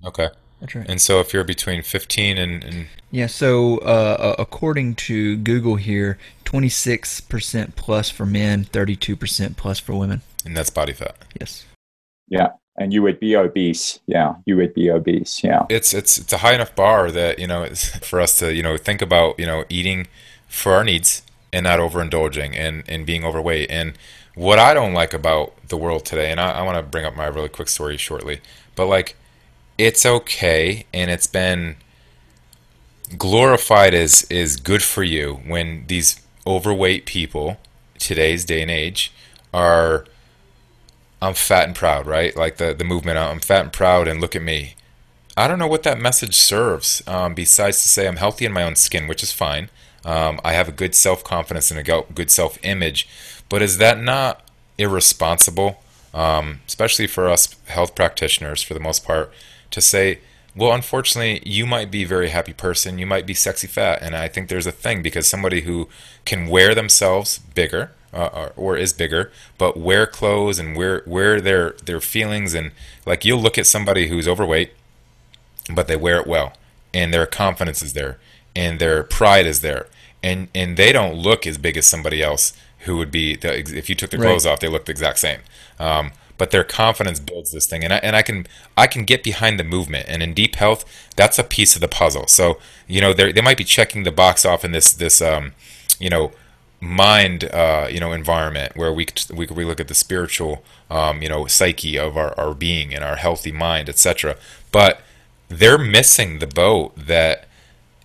Okay. 0.03 0.29
That's 0.59 0.75
right. 0.75 0.85
And 0.87 1.01
so 1.01 1.19
if 1.19 1.33
you're 1.33 1.43
between 1.43 1.81
15 1.81 2.37
and, 2.37 2.63
and 2.63 2.87
yeah, 3.11 3.27
so 3.27 3.77
uh, 3.79 4.35
according 4.39 4.95
to 4.95 5.37
Google 5.37 5.75
here, 5.75 6.17
26% 6.45 7.75
plus 7.75 8.09
for 8.09 8.25
men, 8.25 8.65
32% 8.65 9.57
plus 9.57 9.79
for 9.79 9.95
women. 9.95 10.21
And 10.45 10.55
that's 10.55 10.69
body 10.69 10.93
fat. 10.93 11.17
Yes. 11.39 11.65
Yeah, 12.27 12.49
and 12.77 12.93
you 12.93 13.01
would 13.01 13.19
be 13.19 13.35
obese. 13.35 13.99
Yeah, 14.07 14.35
you 14.45 14.57
would 14.57 14.73
be 14.73 14.89
obese. 14.89 15.43
Yeah. 15.43 15.65
It's 15.69 15.93
it's 15.93 16.17
it's 16.17 16.33
a 16.33 16.37
high 16.37 16.53
enough 16.53 16.75
bar 16.75 17.11
that 17.11 17.39
you 17.39 17.47
know 17.47 17.65
for 18.01 18.19
us 18.19 18.39
to 18.39 18.53
you 18.53 18.63
know 18.63 18.77
think 18.77 19.01
about 19.01 19.39
you 19.39 19.45
know 19.45 19.65
eating 19.69 20.07
for 20.47 20.73
our 20.73 20.83
needs 20.83 21.21
and 21.53 21.63
not 21.63 21.79
overindulging 21.79 22.55
and 22.55 22.83
and 22.87 23.05
being 23.05 23.23
overweight. 23.23 23.69
And 23.69 23.93
what 24.35 24.59
I 24.59 24.73
don't 24.73 24.93
like 24.93 25.13
about 25.13 25.55
the 25.67 25.77
world 25.77 26.05
today, 26.05 26.31
and 26.31 26.39
I, 26.39 26.51
I 26.51 26.61
want 26.63 26.77
to 26.77 26.83
bring 26.83 27.05
up 27.05 27.15
my 27.15 27.27
really 27.27 27.49
quick 27.49 27.69
story 27.69 27.97
shortly. 27.97 28.41
But 28.75 28.87
like, 28.87 29.15
it's 29.77 30.05
okay, 30.05 30.85
and 30.93 31.11
it's 31.11 31.27
been 31.27 31.75
glorified 33.17 33.93
as 33.93 34.23
is 34.29 34.57
good 34.57 34.81
for 34.81 35.03
you 35.03 35.41
when 35.45 35.85
these 35.87 36.19
overweight 36.47 37.05
people 37.05 37.57
today's 37.99 38.45
day 38.45 38.61
and 38.61 38.71
age 38.71 39.11
are 39.53 40.05
I'm 41.21 41.33
fat 41.33 41.67
and 41.67 41.75
proud, 41.75 42.05
right? 42.05 42.35
Like 42.35 42.57
the 42.57 42.73
the 42.73 42.83
movement 42.83 43.17
I'm 43.17 43.39
fat 43.39 43.63
and 43.63 43.73
proud 43.73 44.07
and 44.07 44.21
look 44.21 44.35
at 44.35 44.41
me. 44.41 44.75
I 45.37 45.47
don't 45.47 45.59
know 45.59 45.67
what 45.67 45.83
that 45.83 45.99
message 45.99 46.35
serves 46.35 47.03
um, 47.07 47.33
besides 47.33 47.81
to 47.81 47.89
say 47.89 48.07
I'm 48.07 48.17
healthy 48.17 48.45
in 48.45 48.53
my 48.53 48.63
own 48.63 48.75
skin, 48.75 49.07
which 49.07 49.23
is 49.23 49.33
fine. 49.33 49.69
Um, 50.05 50.39
I 50.45 50.53
have 50.53 50.69
a 50.69 50.71
good 50.71 50.93
self 50.95 51.23
confidence 51.23 51.71
and 51.71 51.79
a 51.79 52.03
good 52.13 52.29
self 52.29 52.57
image, 52.63 53.07
but 53.49 53.61
is 53.61 53.77
that 53.79 53.99
not 53.99 54.47
irresponsible 54.77 55.81
um, 56.15 56.61
especially 56.65 57.05
for 57.05 57.29
us 57.29 57.55
health 57.67 57.93
practitioners 57.93 58.63
for 58.63 58.73
the 58.73 58.79
most 58.79 59.05
part, 59.05 59.31
to 59.69 59.81
say, 59.81 60.19
well, 60.55 60.71
unfortunately, 60.71 61.41
you 61.45 61.65
might 61.65 61.91
be 61.91 62.03
a 62.03 62.07
very 62.07 62.29
happy 62.29 62.53
person, 62.53 62.97
you 62.97 63.05
might 63.05 63.25
be 63.25 63.33
sexy 63.33 63.67
fat, 63.67 64.01
and 64.01 64.15
I 64.15 64.29
think 64.29 64.47
there's 64.47 64.65
a 64.65 64.71
thing 64.71 65.03
because 65.03 65.27
somebody 65.27 65.61
who 65.61 65.89
can 66.23 66.47
wear 66.47 66.73
themselves 66.73 67.39
bigger 67.39 67.91
uh, 68.13 68.29
or, 68.33 68.53
or, 68.55 68.77
is 68.77 68.93
bigger, 68.93 69.29
but 69.57 69.75
wear 69.75 70.07
clothes 70.07 70.57
and 70.57 70.77
wear 70.77 71.03
wear 71.05 71.41
their 71.41 71.71
their 71.83 71.99
feelings 71.99 72.53
and 72.53 72.71
like 73.05 73.25
you'll 73.25 73.41
look 73.41 73.57
at 73.57 73.67
somebody 73.67 74.07
who's 74.07 74.25
overweight, 74.25 74.71
but 75.73 75.89
they 75.89 75.97
wear 75.97 76.21
it 76.21 76.27
well, 76.27 76.53
and 76.93 77.13
their 77.13 77.25
confidence 77.25 77.83
is 77.83 77.91
there, 77.91 78.17
and 78.55 78.79
their 78.79 79.03
pride 79.03 79.45
is 79.45 79.59
there, 79.59 79.87
and 80.23 80.47
and 80.55 80.77
they 80.77 80.93
don't 80.93 81.15
look 81.15 81.45
as 81.45 81.57
big 81.57 81.75
as 81.75 81.85
somebody 81.85 82.23
else 82.23 82.53
who 82.85 82.97
would 82.97 83.11
be 83.11 83.37
if 83.41 83.89
you 83.89 83.95
took 83.95 84.11
their 84.11 84.19
clothes 84.19 84.45
right. 84.45 84.53
off, 84.53 84.59
they 84.59 84.67
look 84.67 84.85
the 84.85 84.91
exact 84.91 85.19
same. 85.19 85.41
Um, 85.79 86.11
but 86.37 86.51
their 86.51 86.63
confidence 86.63 87.19
builds 87.19 87.51
this 87.51 87.65
thing, 87.65 87.83
and 87.83 87.93
I 87.93 87.97
and 87.97 88.15
I 88.15 88.21
can 88.21 88.47
I 88.75 88.87
can 88.87 89.05
get 89.05 89.23
behind 89.23 89.59
the 89.59 89.63
movement. 89.63 90.07
And 90.09 90.21
in 90.21 90.33
deep 90.33 90.55
health, 90.55 90.85
that's 91.15 91.39
a 91.39 91.43
piece 91.43 91.75
of 91.75 91.81
the 91.81 91.87
puzzle. 91.87 92.27
So 92.27 92.59
you 92.87 93.01
know 93.01 93.13
they 93.13 93.31
they 93.31 93.41
might 93.41 93.57
be 93.57 93.63
checking 93.63 94.03
the 94.03 94.11
box 94.11 94.45
off 94.45 94.65
in 94.65 94.71
this 94.71 94.91
this 94.93 95.21
um, 95.21 95.53
you 95.99 96.09
know 96.09 96.31
mind 96.81 97.45
uh, 97.45 97.87
you 97.89 97.99
know 97.99 98.11
environment 98.11 98.75
where 98.75 98.93
we 98.93 99.07
we 99.33 99.45
we 99.47 99.65
look 99.65 99.79
at 99.79 99.87
the 99.87 99.95
spiritual 99.95 100.63
um, 100.89 101.21
you 101.21 101.29
know 101.29 101.45
psyche 101.45 101.97
of 101.97 102.17
our, 102.17 102.37
our 102.39 102.53
being 102.53 102.93
and 102.93 103.03
our 103.03 103.15
healthy 103.15 103.51
mind, 103.51 103.87
etc. 103.87 104.35
But 104.71 105.01
they're 105.47 105.77
missing 105.77 106.39
the 106.39 106.47
boat 106.47 106.93
that 106.97 107.47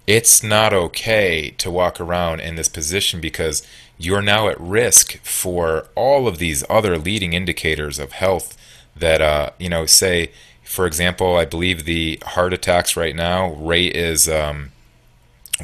it's 0.07 0.43
not 0.43 0.73
okay 0.73 1.51
to 1.59 1.71
walk 1.71 2.01
around 2.01 2.41
in 2.41 2.57
this 2.57 2.69
position 2.69 3.21
because 3.21 3.67
you're 4.01 4.23
now 4.23 4.49
at 4.49 4.61
risk 4.61 5.19
for 5.19 5.87
all 5.95 6.27
of 6.27 6.39
these 6.39 6.65
other 6.71 6.97
leading 6.99 7.33
indicators 7.33 7.99
of 7.99 8.13
health 8.13 8.57
that 8.97 9.21
uh, 9.21 9.51
you 9.59 9.69
know 9.69 9.87
say 9.87 10.31
for 10.65 10.87
example 10.87 11.37
i 11.37 11.45
believe 11.45 11.85
the 11.85 12.19
heart 12.27 12.53
attacks 12.53 12.97
right 12.97 13.15
now 13.15 13.53
rate 13.55 13.95
is 13.95 14.29
um, 14.29 14.71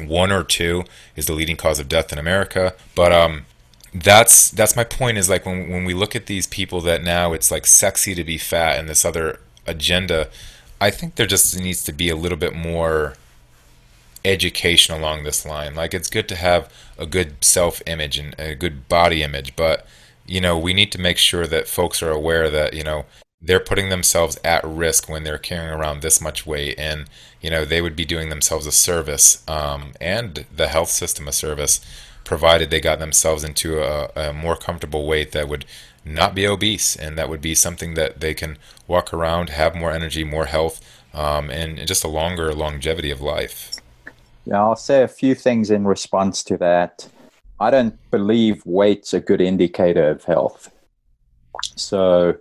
one 0.05 0.31
or 0.31 0.43
two 0.43 0.83
is 1.15 1.25
the 1.25 1.33
leading 1.33 1.55
cause 1.55 1.79
of 1.79 1.89
death 1.89 2.11
in 2.11 2.19
america. 2.19 2.73
But 2.95 3.11
um, 3.11 3.45
that's 3.93 4.51
that's 4.51 4.75
my 4.75 4.83
point 4.83 5.17
is 5.17 5.29
like 5.29 5.45
when, 5.45 5.69
when 5.69 5.85
we 5.85 5.93
look 5.93 6.15
at 6.15 6.27
these 6.27 6.47
people 6.47 6.81
that 6.81 7.03
now 7.03 7.33
it's 7.33 7.51
like 7.51 7.65
sexy 7.65 8.13
to 8.15 8.23
be 8.23 8.37
fat 8.37 8.77
and 8.77 8.87
this 8.87 9.05
other 9.05 9.39
agenda 9.65 10.29
i 10.79 10.89
think 10.89 11.15
there 11.15 11.25
just 11.25 11.57
needs 11.59 11.83
to 11.83 11.91
be 11.91 12.09
a 12.09 12.15
little 12.15 12.37
bit 12.37 12.53
more 12.53 13.15
education 14.27 14.95
along 14.95 15.23
this 15.23 15.45
line. 15.45 15.75
Like 15.75 15.93
it's 15.93 16.09
good 16.09 16.27
to 16.29 16.35
have 16.35 16.71
a 16.97 17.05
good 17.05 17.43
self 17.43 17.81
image 17.85 18.17
and 18.17 18.35
a 18.37 18.55
good 18.55 18.87
body 18.87 19.23
image, 19.23 19.55
but 19.55 19.85
you 20.25 20.41
know, 20.41 20.57
we 20.57 20.73
need 20.73 20.91
to 20.91 20.99
make 20.99 21.17
sure 21.17 21.47
that 21.47 21.67
folks 21.67 22.03
are 22.03 22.11
aware 22.11 22.49
that, 22.49 22.73
you 22.73 22.83
know, 22.83 23.05
they're 23.41 23.59
putting 23.59 23.89
themselves 23.89 24.37
at 24.43 24.63
risk 24.63 25.07
when 25.09 25.23
they're 25.23 25.37
carrying 25.37 25.71
around 25.71 26.01
this 26.01 26.19
much 26.19 26.45
weight 26.45 26.77
and 26.77 27.05
you 27.39 27.49
know 27.49 27.63
they 27.63 27.81
would 27.81 27.95
be 27.95 28.05
doing 28.05 28.29
themselves 28.29 28.65
a 28.65 28.71
service 28.71 29.43
um, 29.47 29.91
and 30.01 30.45
the 30.55 30.67
health 30.67 30.89
system 30.89 31.27
a 31.27 31.31
service 31.31 31.79
provided 32.23 32.69
they 32.69 32.81
got 32.81 32.99
themselves 32.99 33.43
into 33.43 33.81
a, 33.81 34.09
a, 34.15 34.33
more 34.33 34.55
comfortable 34.55 35.07
weight 35.07 35.31
that 35.31 35.47
would 35.47 35.65
not 36.03 36.33
be 36.33 36.47
obese 36.47 36.95
and 36.95 37.17
that 37.17 37.29
would 37.29 37.41
be 37.41 37.53
something 37.53 37.93
that 37.93 38.19
they 38.19 38.33
can 38.33 38.57
walk 38.87 39.13
around 39.13 39.51
have 39.51 39.75
more 39.75 39.91
energy 39.91 40.23
more 40.23 40.45
health 40.45 40.81
um, 41.13 41.49
and 41.49 41.85
just 41.87 42.03
a 42.03 42.07
longer 42.07 42.53
longevity 42.53 43.11
of 43.11 43.21
life 43.21 43.76
yeah, 44.47 44.61
I'll 44.61 44.77
say 44.77 45.03
a 45.03 45.07
few 45.09 45.35
things 45.35 45.71
in 45.71 45.85
response 45.85 46.41
to 46.43 46.57
that. 46.57 47.07
I 47.59 47.69
don't 47.69 47.97
believe 48.11 48.65
weight's 48.65 49.13
a 49.13 49.19
good 49.19 49.41
indicator 49.41 50.09
of 50.09 50.23
health. 50.23 50.71
So 51.75 52.37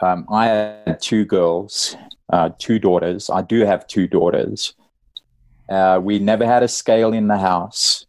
um, 0.00 0.26
I 0.30 0.46
had 0.46 1.00
two 1.00 1.26
girls, 1.26 1.94
uh, 2.32 2.50
two 2.58 2.78
daughters. 2.78 3.28
I 3.28 3.42
do 3.42 3.66
have 3.66 3.86
two 3.86 4.06
daughters. 4.06 4.74
Uh, 5.68 6.00
we 6.02 6.18
never 6.18 6.46
had 6.46 6.62
a 6.62 6.68
scale 6.68 7.12
in 7.12 7.26
the 7.26 7.38
house, 7.38 8.06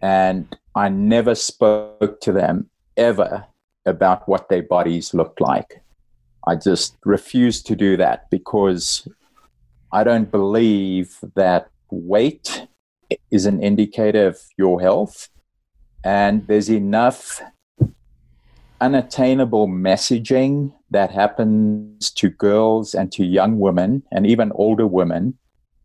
and 0.00 0.56
I 0.74 0.88
never 0.88 1.34
spoke 1.34 2.20
to 2.22 2.32
them 2.32 2.70
ever 2.96 3.44
about 3.84 4.26
what 4.26 4.48
their 4.48 4.62
bodies 4.62 5.12
looked 5.12 5.40
like. 5.40 5.82
I 6.46 6.54
just 6.54 6.96
refused 7.04 7.66
to 7.66 7.76
do 7.76 7.98
that 7.98 8.30
because 8.30 9.06
I 9.92 10.02
don't 10.04 10.30
believe 10.30 11.18
that 11.34 11.68
weight 11.90 12.66
is 13.30 13.46
an 13.46 13.62
indicator 13.62 14.26
of 14.26 14.38
your 14.56 14.80
health. 14.80 15.28
And 16.04 16.46
there's 16.46 16.70
enough 16.70 17.40
unattainable 18.80 19.66
messaging 19.66 20.72
that 20.90 21.10
happens 21.10 22.10
to 22.12 22.30
girls 22.30 22.94
and 22.94 23.10
to 23.12 23.24
young 23.24 23.58
women 23.58 24.02
and 24.12 24.26
even 24.26 24.52
older 24.54 24.86
women 24.86 25.36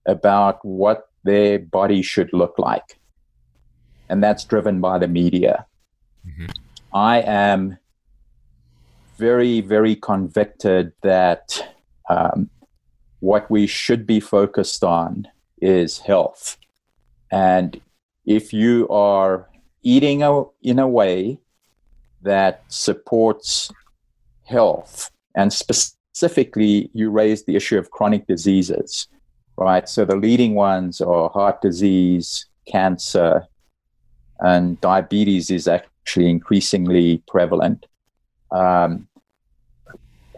about 0.05 0.63
what 0.63 1.09
their 1.23 1.59
body 1.59 2.01
should 2.01 2.31
look 2.33 2.55
like. 2.57 2.99
And 4.09 4.23
that's 4.23 4.43
driven 4.43 4.79
by 4.81 4.99
the 4.99 5.07
media. 5.07 5.65
Mm-hmm. 6.27 6.45
I 6.93 7.21
am 7.21 7.77
very, 9.17 9.61
very 9.61 9.95
convicted 9.95 10.93
that 11.01 11.73
um, 12.09 12.49
what 13.19 13.49
we 13.49 13.65
should 13.65 14.05
be 14.05 14.19
focused 14.19 14.83
on 14.83 15.27
is 15.63 15.99
health. 15.99 16.57
And 17.31 17.79
if 18.25 18.53
you 18.53 18.87
are 18.89 19.49
eating 19.81 20.23
a, 20.23 20.43
in 20.61 20.79
a 20.79 20.87
way 20.87 21.39
that 22.21 22.63
supports 22.67 23.71
health, 24.45 25.09
and 25.35 25.51
specifically, 25.51 26.89
you 26.93 27.09
raised 27.09 27.45
the 27.45 27.55
issue 27.55 27.77
of 27.77 27.91
chronic 27.91 28.27
diseases, 28.27 29.07
right? 29.57 29.89
So 29.89 30.05
the 30.05 30.15
leading 30.15 30.53
ones 30.55 31.01
are 31.01 31.29
heart 31.29 31.61
disease, 31.61 32.45
cancer, 32.67 33.47
and 34.39 34.79
diabetes 34.81 35.49
is 35.49 35.67
actually 35.67 36.29
increasingly 36.29 37.23
prevalent. 37.27 37.85
Um, 38.51 39.07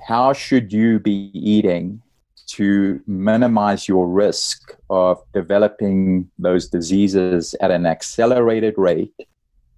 how 0.08 0.34
should 0.34 0.72
you 0.72 1.00
be 1.00 1.32
eating 1.34 2.02
to 2.48 3.02
minimize 3.08 3.88
your 3.88 4.08
risk 4.08 4.76
of 4.90 5.22
developing 5.34 6.30
those 6.38 6.68
diseases 6.68 7.56
at 7.62 7.72
an 7.72 7.86
accelerated 7.86 8.76
rate 8.78 9.14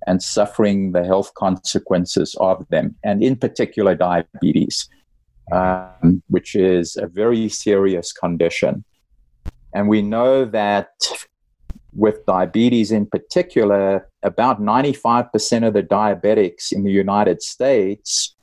and 0.06 0.24
suffering 0.24 0.92
the 0.94 1.04
health 1.04 1.34
consequences 1.34 2.36
of 2.40 2.66
them, 2.70 2.96
and 3.04 3.22
in 3.22 3.36
particular, 3.36 3.94
diabetes, 3.94 4.88
um, 5.52 6.24
which 6.30 6.56
is 6.56 6.96
a 6.96 7.08
very 7.08 7.50
serious 7.50 8.14
condition. 8.14 8.84
And 9.74 9.90
we 9.90 10.02
know 10.02 10.46
that 10.46 10.90
with 11.94 12.26
diabetes 12.26 12.92
in 12.92 13.06
particular, 13.08 14.08
about 14.24 14.62
95% 14.62 15.68
of 15.68 15.74
the 15.74 15.84
diabetics 15.84 16.72
in 16.72 16.84
the 16.84 16.92
United 16.92 17.42
States 17.42 18.36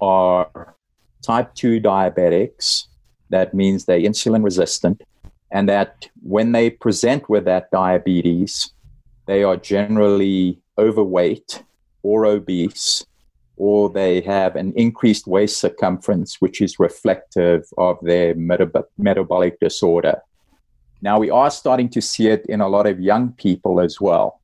are 0.00 0.74
type 1.22 1.54
2 1.54 1.80
diabetics. 1.80 2.87
That 3.30 3.54
means 3.54 3.84
they're 3.84 3.98
insulin 3.98 4.44
resistant. 4.44 5.02
And 5.50 5.68
that 5.68 6.08
when 6.22 6.52
they 6.52 6.70
present 6.70 7.28
with 7.28 7.44
that 7.46 7.70
diabetes, 7.70 8.72
they 9.26 9.42
are 9.44 9.56
generally 9.56 10.58
overweight 10.78 11.62
or 12.02 12.26
obese, 12.26 13.04
or 13.56 13.90
they 13.90 14.20
have 14.20 14.56
an 14.56 14.72
increased 14.76 15.26
waist 15.26 15.58
circumference, 15.58 16.40
which 16.40 16.60
is 16.60 16.78
reflective 16.78 17.64
of 17.76 17.98
their 18.02 18.34
metab- 18.34 18.84
metabolic 18.96 19.58
disorder. 19.60 20.22
Now, 21.02 21.18
we 21.18 21.30
are 21.30 21.50
starting 21.50 21.88
to 21.90 22.00
see 22.00 22.28
it 22.28 22.44
in 22.46 22.60
a 22.60 22.68
lot 22.68 22.86
of 22.86 23.00
young 23.00 23.32
people 23.32 23.80
as 23.80 24.00
well. 24.00 24.40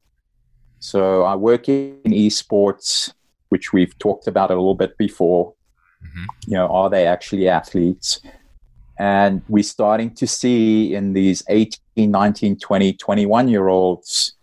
So, 0.80 1.22
I 1.22 1.34
work 1.34 1.68
in 1.68 2.00
esports, 2.04 3.12
which 3.48 3.72
we've 3.72 3.96
talked 3.98 4.26
about 4.26 4.50
a 4.50 4.54
little 4.54 4.74
bit 4.74 4.96
before. 4.98 5.54
Mm-hmm. 6.04 6.24
You 6.48 6.56
know, 6.58 6.68
are 6.68 6.90
they 6.90 7.06
actually 7.06 7.48
athletes? 7.48 8.20
And 8.98 9.42
we're 9.48 9.64
starting 9.64 10.14
to 10.14 10.26
see 10.26 10.94
in 10.94 11.14
these 11.14 11.42
18, 11.48 12.10
19, 12.10 12.58
20, 12.58 12.92
21 12.92 13.48
year 13.48 13.68
olds 13.68 14.34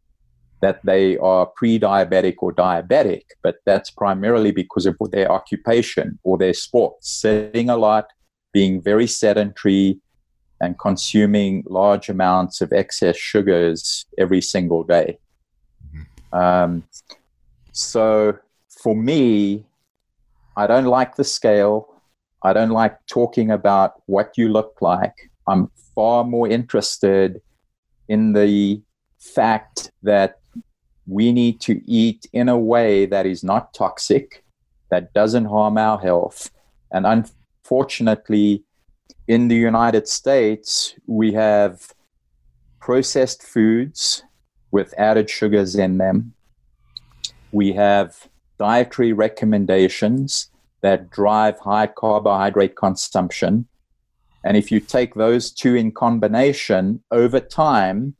that 0.62 0.79
they 0.86 1.17
are 1.17 1.46
pre 1.46 1.79
diabetic 1.79 2.36
or 2.39 2.53
diabetic, 2.53 3.24
but 3.41 3.55
that's 3.65 3.89
primarily 3.89 4.51
because 4.51 4.86
of 4.86 4.96
their 5.12 5.31
occupation 5.31 6.20
or 6.24 6.38
their 6.38 6.53
sports, 6.53 7.10
sitting 7.10 7.70
a 7.70 7.77
lot, 7.77 8.08
being 8.53 8.81
very 8.81 9.08
sedentary, 9.08 10.00
and 10.62 10.77
consuming 10.77 11.63
large 11.67 12.08
amounts 12.10 12.62
of 12.62 12.72
excess 12.72 13.17
sugars 13.17 14.05
every 14.17 14.41
single 14.41 14.84
day. 14.84 15.17
Mm-hmm. 15.88 16.38
Um, 16.38 16.84
so 17.72 18.38
for 18.70 18.96
me, 18.96 19.65
I 20.55 20.67
don't 20.67 20.86
like 20.86 21.15
the 21.15 21.24
scale. 21.24 21.90
I 22.43 22.53
don't 22.53 22.69
like 22.69 22.98
talking 23.07 23.51
about 23.51 24.01
what 24.07 24.38
you 24.38 24.50
look 24.50 24.77
like. 24.81 25.29
I'm 25.48 25.69
far 25.95 26.24
more 26.24 26.48
interested 26.48 27.41
in 28.07 28.33
the 28.33 28.81
fact 29.19 29.91
that 30.03 30.39
we 31.07 31.31
need 31.31 31.62
to 31.62 31.81
eat 31.86 32.25
in 32.33 32.50
a 32.50 32.57
way 32.57 33.05
that 33.05 33.25
is 33.25 33.43
not 33.43 33.74
toxic, 33.74 34.43
that 34.89 35.13
doesn't 35.13 35.45
harm 35.45 35.77
our 35.77 36.00
health. 36.00 36.50
And 36.91 37.05
unfortunately, 37.05 38.63
in 39.27 39.48
the 39.48 39.55
United 39.55 40.07
States, 40.07 40.95
we 41.07 41.33
have 41.33 41.93
processed 42.79 43.43
foods 43.43 44.24
with 44.71 44.93
added 44.98 45.29
sugars 45.29 45.75
in 45.75 45.98
them. 45.98 46.33
We 47.51 47.73
have 47.73 48.27
dietary 48.58 49.13
recommendations 49.13 50.50
that 50.82 51.10
drive 51.10 51.60
high 51.60 51.88
carbohydrate 51.88 52.76
consumption. 52.76 53.67
And 54.44 54.58
if 54.58 54.72
you 54.72 54.80
take 54.80 55.13
those 55.13 55.52
two 55.52 55.76
in 55.76 55.91
combination 55.91 57.04
over 57.12 57.39
time, 57.39 58.15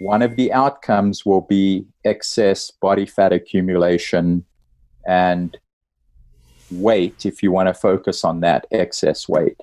one 0.00 0.22
of 0.22 0.36
the 0.36 0.52
outcomes 0.52 1.26
will 1.26 1.42
be 1.42 1.86
excess 2.04 2.70
body 2.70 3.04
fat 3.04 3.32
accumulation 3.32 4.44
and 5.06 5.56
weight 6.70 7.26
if 7.26 7.42
you 7.42 7.50
want 7.50 7.68
to 7.68 7.74
focus 7.74 8.24
on 8.24 8.40
that 8.40 8.66
excess 8.70 9.28
weight. 9.28 9.56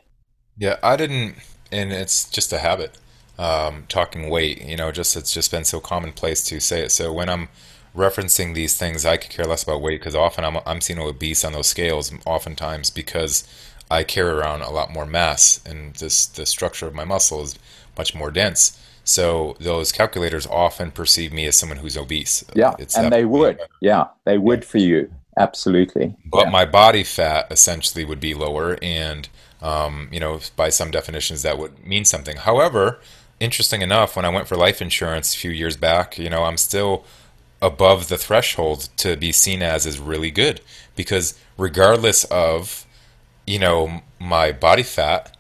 Yeah, 0.57 0.77
I 0.83 0.95
didn't, 0.95 1.35
and 1.71 1.91
it's 1.91 2.29
just 2.29 2.53
a 2.53 2.59
habit. 2.59 2.97
Um, 3.37 3.83
talking 3.89 4.29
weight, 4.29 4.63
you 4.63 4.77
know, 4.77 4.93
just 4.93 5.15
it's 5.17 5.33
just 5.33 5.51
been 5.51 5.65
so 5.65 5.81
commonplace 5.81 6.41
to 6.45 6.61
say 6.61 6.83
it. 6.83 6.91
So 6.91 7.11
when 7.11 7.27
I'm 7.27 7.49
referencing 7.95 8.53
these 8.53 8.77
things, 8.77 9.05
I 9.05 9.17
could 9.17 9.31
care 9.31 9.45
less 9.45 9.63
about 9.63 9.81
weight 9.81 9.99
because 9.99 10.15
often 10.15 10.43
I'm 10.43 10.57
I'm 10.65 10.81
seen 10.81 10.99
obese 10.99 11.43
on 11.43 11.53
those 11.53 11.67
scales, 11.67 12.11
oftentimes 12.25 12.89
because 12.89 13.47
I 13.89 14.03
carry 14.03 14.31
around 14.31 14.61
a 14.61 14.71
lot 14.71 14.91
more 14.91 15.05
mass, 15.05 15.61
and 15.65 15.95
this 15.95 16.25
the 16.25 16.45
structure 16.45 16.87
of 16.87 16.93
my 16.93 17.05
muscle 17.05 17.41
is 17.43 17.55
much 17.97 18.15
more 18.15 18.31
dense. 18.31 18.81
So 19.03 19.55
those 19.59 19.91
calculators 19.91 20.47
often 20.47 20.91
perceive 20.91 21.31
me 21.31 21.45
as 21.45 21.55
someone 21.55 21.77
who's 21.77 21.95
obese. 21.95 22.43
Yeah, 22.55 22.73
it's 22.79 22.97
and 22.97 23.13
they 23.13 23.25
would. 23.25 23.59
Yeah, 23.79 24.07
they 24.25 24.37
would 24.37 24.65
for 24.65 24.79
you. 24.79 25.11
Absolutely. 25.37 26.15
But 26.25 26.45
yeah. 26.45 26.49
my 26.49 26.65
body 26.65 27.03
fat 27.03 27.47
essentially 27.51 28.05
would 28.05 28.19
be 28.19 28.33
lower, 28.33 28.77
and 28.81 29.29
um, 29.61 30.09
you 30.11 30.19
know, 30.19 30.39
by 30.55 30.69
some 30.69 30.91
definitions, 30.91 31.43
that 31.43 31.57
would 31.57 31.85
mean 31.85 32.05
something. 32.05 32.37
However, 32.37 32.99
interesting 33.39 33.81
enough, 33.81 34.15
when 34.15 34.25
I 34.25 34.29
went 34.29 34.47
for 34.47 34.55
life 34.55 34.81
insurance 34.81 35.35
a 35.35 35.37
few 35.37 35.51
years 35.51 35.77
back, 35.77 36.17
you 36.17 36.29
know, 36.29 36.43
I'm 36.43 36.57
still 36.57 37.03
above 37.61 38.09
the 38.09 38.17
threshold 38.17 38.89
to 38.97 39.15
be 39.15 39.31
seen 39.31 39.61
as 39.61 39.85
is 39.85 39.99
really 39.99 40.31
good 40.31 40.61
because 40.95 41.37
regardless 41.57 42.23
of 42.25 42.85
you 43.47 43.59
know 43.59 44.01
my 44.19 44.51
body 44.51 44.83
fat, 44.83 45.35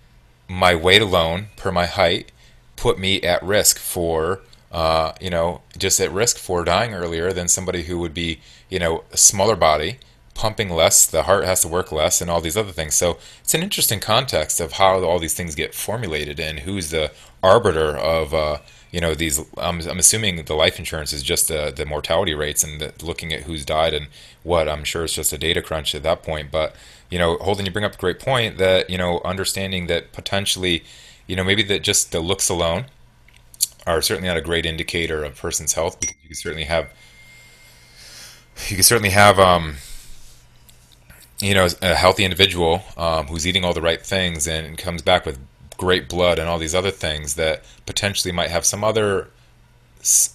my 0.47 0.75
weight 0.75 1.01
alone 1.01 1.47
per 1.55 1.71
my 1.71 1.85
height 1.85 2.31
put 2.75 2.99
me 2.99 3.21
at 3.21 3.41
risk 3.43 3.79
for 3.79 4.41
uh, 4.71 5.13
you 5.19 5.29
know 5.29 5.61
just 5.77 5.99
at 5.99 6.11
risk 6.11 6.37
for 6.37 6.63
dying 6.63 6.93
earlier 6.93 7.31
than 7.33 7.47
somebody 7.47 7.83
who 7.83 7.99
would 7.99 8.13
be 8.13 8.39
you 8.69 8.79
know 8.79 9.03
a 9.11 9.17
smaller 9.17 9.55
body 9.55 9.99
pumping 10.35 10.69
less, 10.69 11.05
the 11.05 11.23
heart 11.23 11.45
has 11.45 11.61
to 11.61 11.67
work 11.67 11.91
less, 11.93 12.19
and 12.21 12.29
all 12.29 12.41
these 12.41 12.57
other 12.57 12.73
things. 12.73 12.93
So 12.93 13.17
it's 13.41 13.53
an 13.53 13.63
interesting 13.63 14.01
context 14.01 14.59
of 14.59 14.73
how 14.73 15.01
all 15.01 15.17
these 15.17 15.33
things 15.33 15.55
get 15.55 15.73
formulated 15.73 16.39
and 16.39 16.59
who's 16.59 16.91
the 16.91 17.11
arbiter 17.41 17.97
of. 17.97 18.33
Uh, 18.33 18.57
you 18.95 19.01
know 19.01 19.13
these 19.13 19.41
I'm, 19.57 19.81
assuming 19.81 20.41
the 20.45 20.53
life 20.53 20.79
insurance 20.79 21.11
is 21.11 21.21
just 21.21 21.49
the, 21.49 21.73
the 21.75 21.85
mortality 21.85 22.33
rates 22.33 22.63
and 22.63 22.79
the, 22.79 22.93
looking 23.03 23.33
at 23.33 23.41
who's 23.41 23.65
died 23.65 23.93
and 23.93 24.07
what 24.41 24.69
i'm 24.69 24.85
sure 24.85 25.03
it's 25.03 25.11
just 25.13 25.33
a 25.33 25.37
data 25.37 25.61
crunch 25.61 25.93
at 25.93 26.03
that 26.03 26.23
point. 26.23 26.49
But 26.49 26.73
you 27.09 27.19
know 27.19 27.35
holden 27.39 27.65
you 27.65 27.73
bring 27.73 27.83
up 27.83 27.95
a 27.95 27.97
great 27.97 28.21
point 28.21 28.57
that 28.57 28.89
you 28.89 28.97
know 28.97 29.19
understanding 29.25 29.87
that 29.87 30.13
potentially 30.13 30.85
you 31.27 31.35
know 31.35 31.43
maybe 31.43 31.61
that 31.63 31.81
just 31.83 32.13
the 32.13 32.21
looks 32.21 32.47
alone 32.47 32.85
are 33.85 34.01
certainly 34.01 34.29
not 34.29 34.37
a 34.37 34.41
great 34.41 34.65
indicator 34.65 35.25
of 35.25 35.33
a 35.33 35.35
person's 35.35 35.73
health 35.73 35.99
because 35.99 36.15
you 36.23 36.29
can 36.29 36.35
certainly 36.37 36.63
have 36.63 36.89
you 38.69 38.77
can 38.77 38.83
certainly 38.83 39.09
have 39.09 39.37
um, 39.37 39.75
you 41.41 41.53
know, 41.53 41.67
a 41.81 41.95
healthy 41.95 42.23
individual 42.23 42.81
um, 42.95 43.27
who's 43.27 43.45
eating 43.45 43.65
all 43.65 43.73
the 43.73 43.81
right 43.81 44.01
things 44.01 44.47
and 44.47 44.77
comes 44.77 45.01
back 45.01 45.25
with 45.25 45.37
great 45.77 46.07
blood 46.09 46.39
and 46.39 46.47
all 46.47 46.57
these 46.57 46.75
other 46.75 46.91
things 46.91 47.35
that 47.35 47.63
potentially 47.85 48.31
might 48.31 48.49
have 48.49 48.65
some 48.65 48.83
other, 48.83 49.29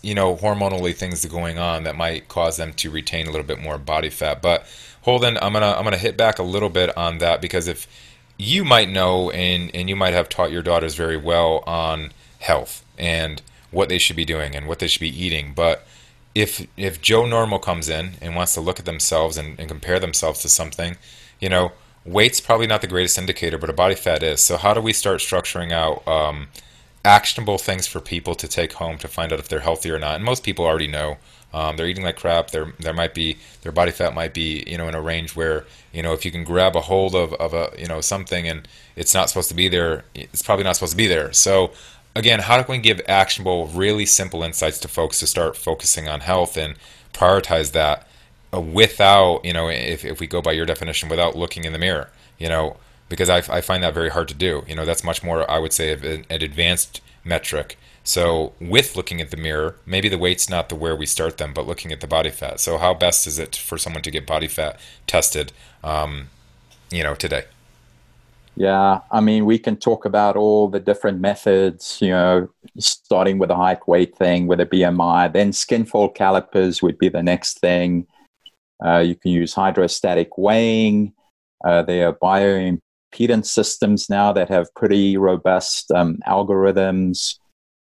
you 0.02 0.14
know, 0.14 0.36
hormonally 0.36 0.94
things 0.94 1.24
going 1.24 1.58
on 1.58 1.84
that 1.84 1.96
might 1.96 2.28
cause 2.28 2.56
them 2.56 2.72
to 2.74 2.90
retain 2.90 3.26
a 3.26 3.30
little 3.30 3.46
bit 3.46 3.60
more 3.60 3.78
body 3.78 4.10
fat. 4.10 4.42
But 4.42 4.66
Holden, 5.02 5.38
I'm 5.40 5.52
gonna 5.52 5.72
I'm 5.72 5.84
gonna 5.84 5.96
hit 5.96 6.16
back 6.16 6.38
a 6.38 6.42
little 6.42 6.68
bit 6.68 6.96
on 6.96 7.18
that 7.18 7.40
because 7.40 7.68
if 7.68 7.86
you 8.36 8.64
might 8.64 8.88
know 8.88 9.30
and 9.30 9.70
and 9.74 9.88
you 9.88 9.96
might 9.96 10.14
have 10.14 10.28
taught 10.28 10.50
your 10.50 10.62
daughters 10.62 10.94
very 10.94 11.16
well 11.16 11.62
on 11.66 12.12
health 12.40 12.84
and 12.98 13.42
what 13.70 13.88
they 13.88 13.98
should 13.98 14.16
be 14.16 14.24
doing 14.24 14.54
and 14.54 14.66
what 14.66 14.78
they 14.78 14.88
should 14.88 15.00
be 15.00 15.24
eating, 15.24 15.52
but 15.54 15.86
if 16.34 16.66
if 16.76 17.00
Joe 17.00 17.26
Normal 17.26 17.58
comes 17.58 17.88
in 17.88 18.12
and 18.20 18.36
wants 18.36 18.54
to 18.54 18.60
look 18.60 18.78
at 18.78 18.84
themselves 18.84 19.36
and, 19.36 19.58
and, 19.58 19.68
compare 19.68 19.98
themselves 19.98 20.40
to 20.42 20.48
something, 20.48 20.96
you 21.40 21.48
know, 21.48 21.72
weight's 22.04 22.40
probably 22.40 22.66
not 22.66 22.80
the 22.80 22.86
greatest 22.86 23.18
indicator, 23.18 23.58
but 23.58 23.70
a 23.70 23.74
body 23.74 23.94
fat 23.94 24.22
is. 24.22 24.42
So 24.42 24.56
how 24.56 24.74
do 24.74 24.80
we 24.80 24.92
start 24.92 25.20
structuring 25.20 25.72
out 25.72 26.06
um, 26.08 26.48
actionable 27.04 27.58
things 27.58 27.86
for 27.86 28.00
people 28.00 28.34
to 28.34 28.48
take 28.48 28.74
home 28.74 28.98
to 28.98 29.08
find 29.08 29.32
out 29.32 29.38
if 29.38 29.48
they're 29.48 29.60
healthy 29.60 29.90
or 29.90 29.98
not? 29.98 30.16
And 30.16 30.24
most 30.24 30.42
people 30.42 30.64
already 30.64 30.88
know. 30.88 31.18
Um, 31.52 31.76
they're 31.76 31.88
eating 31.88 32.04
like 32.04 32.16
crap. 32.16 32.52
There, 32.52 32.72
there 32.78 32.94
might 32.94 33.12
be 33.12 33.36
their 33.62 33.72
body 33.72 33.90
fat 33.90 34.14
might 34.14 34.32
be, 34.32 34.62
you 34.68 34.78
know, 34.78 34.86
in 34.86 34.94
a 34.94 35.00
range 35.00 35.34
where, 35.34 35.66
you 35.92 36.00
know, 36.00 36.12
if 36.12 36.24
you 36.24 36.30
can 36.30 36.44
grab 36.44 36.76
a 36.76 36.80
hold 36.80 37.14
of, 37.14 37.32
of 37.34 37.52
a, 37.54 37.72
you 37.76 37.86
know, 37.86 38.00
something 38.00 38.46
and 38.46 38.68
it's 38.94 39.14
not 39.14 39.28
supposed 39.28 39.48
to 39.48 39.54
be 39.54 39.68
there, 39.68 40.04
it's 40.14 40.42
probably 40.42 40.64
not 40.64 40.76
supposed 40.76 40.92
to 40.92 40.96
be 40.96 41.08
there. 41.08 41.32
So 41.32 41.72
again, 42.14 42.40
how 42.40 42.62
can 42.62 42.72
we 42.72 42.78
give 42.78 43.00
actionable, 43.08 43.66
really 43.66 44.06
simple 44.06 44.44
insights 44.44 44.78
to 44.80 44.88
folks 44.88 45.18
to 45.18 45.26
start 45.26 45.56
focusing 45.56 46.08
on 46.08 46.20
health 46.20 46.56
and 46.56 46.76
prioritize 47.12 47.72
that 47.72 48.06
without, 48.52 49.44
you 49.44 49.52
know, 49.52 49.68
if, 49.68 50.04
if 50.04 50.20
we 50.20 50.26
go 50.26 50.42
by 50.42 50.52
your 50.52 50.66
definition, 50.66 51.08
without 51.08 51.36
looking 51.36 51.64
in 51.64 51.72
the 51.72 51.78
mirror? 51.78 52.10
You 52.38 52.48
know, 52.48 52.76
because 53.08 53.28
I, 53.28 53.38
I 53.38 53.60
find 53.60 53.82
that 53.82 53.94
very 53.94 54.10
hard 54.10 54.28
to 54.28 54.34
do. 54.34 54.64
You 54.66 54.74
know, 54.74 54.84
that's 54.84 55.04
much 55.04 55.22
more, 55.22 55.48
I 55.50 55.58
would 55.58 55.72
say, 55.72 55.92
an, 55.92 56.26
an 56.30 56.42
advanced 56.42 57.00
metric. 57.24 57.78
So, 58.02 58.54
with 58.60 58.96
looking 58.96 59.20
at 59.20 59.30
the 59.30 59.36
mirror, 59.36 59.76
maybe 59.84 60.08
the 60.08 60.18
weight's 60.18 60.48
not 60.48 60.68
the 60.70 60.74
where 60.74 60.96
we 60.96 61.06
start 61.06 61.36
them, 61.36 61.52
but 61.52 61.66
looking 61.66 61.92
at 61.92 62.00
the 62.00 62.06
body 62.06 62.30
fat. 62.30 62.58
So, 62.58 62.78
how 62.78 62.94
best 62.94 63.26
is 63.26 63.38
it 63.38 63.54
for 63.54 63.76
someone 63.76 64.02
to 64.02 64.10
get 64.10 64.26
body 64.26 64.48
fat 64.48 64.80
tested, 65.06 65.52
um, 65.84 66.28
you 66.90 67.04
know, 67.04 67.14
today? 67.14 67.44
Yeah, 68.56 69.00
I 69.10 69.20
mean, 69.20 69.44
we 69.46 69.58
can 69.58 69.76
talk 69.76 70.04
about 70.04 70.36
all 70.36 70.68
the 70.68 70.80
different 70.80 71.20
methods, 71.20 71.98
you 72.00 72.10
know, 72.10 72.48
starting 72.78 73.38
with 73.38 73.48
the 73.48 73.56
height 73.56 73.86
weight 73.86 74.16
thing, 74.16 74.46
with 74.46 74.60
a 74.60 74.66
BMI, 74.66 75.32
then 75.32 75.52
skin 75.52 75.84
fold 75.84 76.14
calipers 76.14 76.82
would 76.82 76.98
be 76.98 77.08
the 77.08 77.22
next 77.22 77.60
thing. 77.60 78.06
Uh, 78.84 78.98
you 78.98 79.14
can 79.14 79.30
use 79.30 79.52
hydrostatic 79.54 80.36
weighing. 80.38 81.12
Uh, 81.64 81.82
there 81.82 82.08
are 82.08 82.14
bioimpedance 82.14 83.46
systems 83.46 84.08
now 84.08 84.32
that 84.32 84.48
have 84.48 84.74
pretty 84.74 85.16
robust 85.16 85.90
um, 85.92 86.18
algorithms. 86.26 87.36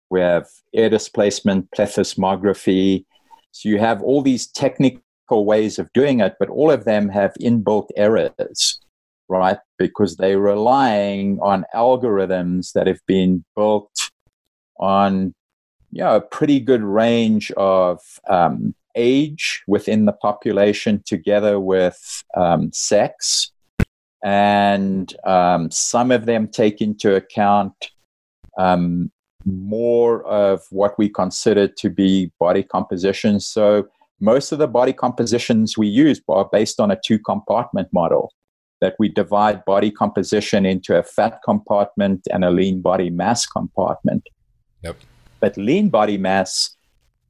We 0.10 0.22
have 0.22 0.48
air 0.74 0.90
displacement, 0.90 1.70
plethysmography. 1.72 3.06
So 3.52 3.70
you 3.70 3.80
have 3.80 4.02
all 4.02 4.22
these 4.22 4.48
technical 4.48 5.46
ways 5.46 5.80
of 5.80 5.92
doing 5.94 6.20
it, 6.22 6.36
but 6.40 6.50
all 6.50 6.72
of 6.72 6.86
them 6.86 7.10
have 7.10 7.34
inbuilt 7.42 7.90
errors 7.96 8.80
right? 9.30 9.58
Because 9.78 10.16
they're 10.16 10.40
relying 10.40 11.40
on 11.42 11.66
algorithms 11.74 12.74
that 12.74 12.88
have 12.88 13.00
been 13.06 13.44
built 13.56 13.92
on 14.80 15.34
you 15.92 16.04
know, 16.04 16.16
a 16.16 16.22
pretty 16.22 16.60
good 16.60 16.84
range 16.84 17.52
of 17.52 18.00
um, 18.30 18.76
age 18.98 19.64
within 19.68 20.06
the 20.06 20.12
population 20.12 21.02
together 21.06 21.60
with 21.60 22.24
um, 22.36 22.72
sex. 22.74 23.52
And 24.26 25.16
um, 25.26 25.72
some 25.72 26.12
of 26.12 26.26
them 26.26 26.50
take 26.50 26.82
into 26.82 27.16
account 27.16 27.74
um, 28.58 29.12
more 29.46 30.26
of 30.26 30.64
what 30.72 30.98
we 30.98 31.08
consider 31.08 31.68
to 31.68 31.90
be 31.90 32.32
body 32.40 32.64
composition. 32.64 33.40
So 33.40 33.88
most 34.20 34.52
of 34.52 34.58
the 34.58 34.68
body 34.68 34.94
compositions 34.94 35.78
we 35.78 35.88
use 35.88 36.20
are 36.28 36.50
based 36.52 36.80
on 36.80 36.92
a 36.92 37.00
two 37.06 37.20
compartment 37.20 37.88
model 37.94 38.34
that 38.82 38.96
we 39.00 39.10
divide 39.10 39.64
body 39.66 39.92
composition 39.92 40.66
into 40.66 40.98
a 40.98 41.04
fat 41.04 41.40
compartment 41.44 42.28
and 42.32 42.44
a 42.44 42.52
lean 42.52 42.82
body 42.82 43.10
mass 43.10 43.46
compartment. 43.46 44.24
Yep. 44.84 44.98
But 45.40 45.58
lean 45.58 45.90
body 45.90 46.18
mass 46.18 46.76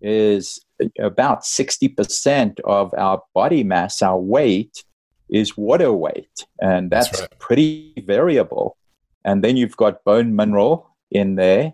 is 0.02 0.60
about 1.00 1.44
60% 1.44 2.60
of 2.62 2.94
our 2.98 3.22
body 3.34 3.64
mass, 3.64 4.02
our 4.02 4.20
weight 4.20 4.84
is 5.30 5.58
water 5.58 5.92
weight, 5.92 6.46
and 6.62 6.90
that's, 6.90 7.10
that's 7.10 7.22
right. 7.22 7.40
pretty 7.40 7.94
variable. 8.06 8.78
And 9.26 9.44
then 9.44 9.58
you've 9.58 9.78
got 9.78 10.04
bone 10.04 10.36
mineral 10.36 10.96
in 11.12 11.36
there, 11.36 11.74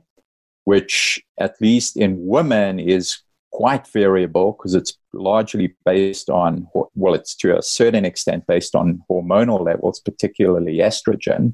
which 0.64 1.22
at 1.40 1.56
least 1.62 1.98
in 1.98 2.26
women 2.26 2.80
is 2.80 3.20
quite 3.52 3.88
variable 3.88 4.54
because 4.54 4.74
it's 4.74 4.98
largely 5.14 5.76
based 5.86 6.30
on, 6.30 6.68
well, 6.96 7.14
it's 7.14 7.36
to 7.36 7.58
a 7.58 7.62
certain 7.62 8.06
extent 8.06 8.48
based 8.48 8.74
on 8.76 9.04
hormonal 9.10 9.64
levels, 9.64 10.00
particularly 10.00 10.78
estrogen. 10.78 11.54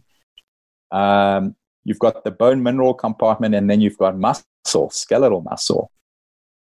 Um, 0.91 1.55
you've 1.83 1.99
got 1.99 2.23
the 2.23 2.31
bone 2.31 2.63
mineral 2.63 2.93
compartment, 2.93 3.53
and 3.53 3.69
then 3.69 3.81
you've 3.81 3.97
got 3.97 4.17
muscle, 4.17 4.89
skeletal 4.89 5.41
muscle. 5.41 5.91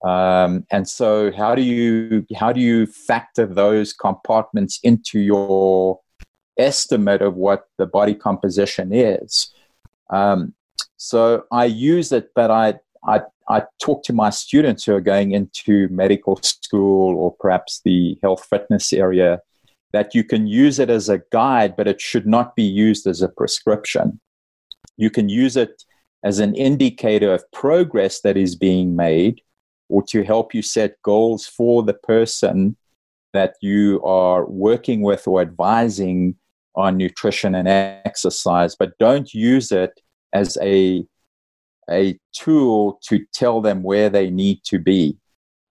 Um, 0.04 0.66
and 0.72 0.88
so, 0.88 1.32
how 1.32 1.56
do 1.56 1.62
you 1.62 2.26
how 2.36 2.52
do 2.52 2.62
you 2.62 2.86
factor 2.86 3.46
those 3.46 3.94
compartments 3.94 4.80
into 4.84 5.20
your 5.20 6.00
estimate 6.58 7.22
of 7.22 7.36
what 7.36 7.66
the 7.78 7.86
body 7.86 8.14
composition 8.14 8.94
is? 8.94 9.54
Um, 10.10 10.54
so 10.98 11.46
I 11.52 11.66
use 11.66 12.12
it, 12.12 12.32
but 12.36 12.52
I 12.52 12.76
I, 13.08 13.22
I 13.48 13.64
talk 13.80 14.04
to 14.04 14.14
my 14.14 14.30
students 14.30 14.84
who 14.84 14.96
are 14.96 15.02
going 15.02 15.32
into 15.32 15.88
medical 15.90 16.38
school 16.42 17.16
or 17.18 17.36
perhaps 17.40 17.82
the 17.84 18.18
health 18.22 18.46
fitness 18.50 18.92
area 18.94 19.42
that 19.94 20.14
you 20.14 20.24
can 20.24 20.48
use 20.48 20.80
it 20.80 20.90
as 20.90 21.08
a 21.08 21.22
guide, 21.32 21.76
but 21.78 21.88
it 21.88 22.02
should 22.02 22.28
not 22.28 22.56
be 22.56 22.64
used 22.64 23.08
as 23.08 23.22
a 23.22 23.30
prescription. 23.30 24.20
You 24.98 25.10
can 25.10 25.30
use 25.30 25.56
it 25.56 25.84
as 26.24 26.40
an 26.40 26.56
indicator 26.56 27.34
of 27.34 27.50
progress 27.52 28.22
that 28.22 28.36
is 28.36 28.56
being 28.56 28.96
made 28.96 29.42
or 29.90 30.04
to 30.10 30.24
help 30.24 30.54
you 30.54 30.62
set 30.62 31.02
goals 31.04 31.46
for 31.46 31.84
the 31.84 31.94
person 31.94 32.76
that 33.34 33.56
you 33.62 34.02
are 34.04 34.46
working 34.46 35.02
with 35.02 35.28
or 35.28 35.42
advising 35.42 36.36
on 36.76 36.98
nutrition 36.98 37.56
and 37.56 37.68
exercise, 37.68 38.76
but 38.76 38.98
don't 38.98 39.34
use 39.34 39.72
it 39.72 40.00
as 40.34 40.58
a 40.62 41.06
a 41.90 42.18
tool 42.34 43.00
to 43.04 43.24
tell 43.32 43.62
them 43.62 43.84
where 43.84 44.10
they 44.10 44.30
need 44.32 44.64
to 44.64 44.80
be. 44.80 45.18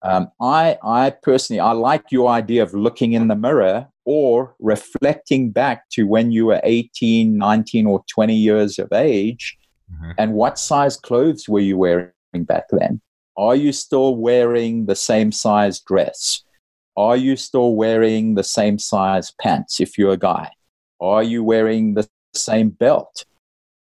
Um, 0.02 0.28
I, 0.40 0.78
I 0.84 1.14
personally, 1.22 1.60
I 1.60 1.72
like 1.72 2.04
your 2.10 2.28
idea 2.28 2.62
of 2.62 2.74
looking 2.74 3.14
in 3.14 3.28
the 3.28 3.34
mirror 3.34 3.88
or 4.04 4.54
reflecting 4.60 5.50
back 5.50 5.88
to 5.90 6.06
when 6.06 6.30
you 6.30 6.46
were 6.46 6.60
18, 6.62 7.36
19, 7.36 7.86
or 7.86 8.04
20 8.08 8.34
years 8.34 8.78
of 8.78 8.92
age, 8.92 9.56
mm-hmm. 9.92 10.12
and 10.18 10.34
what 10.34 10.58
size 10.58 10.96
clothes 10.96 11.48
were 11.48 11.60
you 11.60 11.78
wearing 11.78 12.12
back 12.34 12.66
then? 12.70 13.00
Are 13.36 13.56
you 13.56 13.72
still 13.72 14.16
wearing 14.16 14.86
the 14.86 14.96
same 14.96 15.32
size 15.32 15.80
dress? 15.80 16.42
Are 16.96 17.16
you 17.16 17.36
still 17.36 17.74
wearing 17.74 18.34
the 18.34 18.44
same 18.44 18.78
size 18.78 19.32
pants 19.40 19.80
if 19.80 19.98
you're 19.98 20.12
a 20.12 20.16
guy? 20.16 20.50
Are 21.00 21.22
you 21.22 21.42
wearing 21.42 21.94
the 21.94 22.08
same 22.34 22.70
belt 22.70 23.24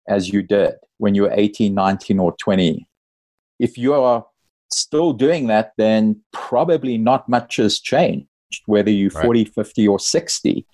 as 0.07 0.29
you 0.29 0.41
did? 0.41 0.75
when 1.01 1.15
you 1.15 1.23
were 1.23 1.33
18, 1.33 1.73
19, 1.73 2.19
or 2.19 2.35
20. 2.37 2.87
If 3.59 3.75
you 3.75 3.95
are 3.95 4.23
still 4.71 5.13
doing 5.13 5.47
that, 5.47 5.73
then 5.75 6.21
probably 6.31 6.99
not 6.99 7.27
much 7.27 7.55
has 7.55 7.79
changed, 7.79 8.27
whether 8.67 8.91
you're 8.91 9.09
right. 9.09 9.25
40, 9.25 9.45
50, 9.45 9.87
or 9.87 9.99
60. 9.99 10.65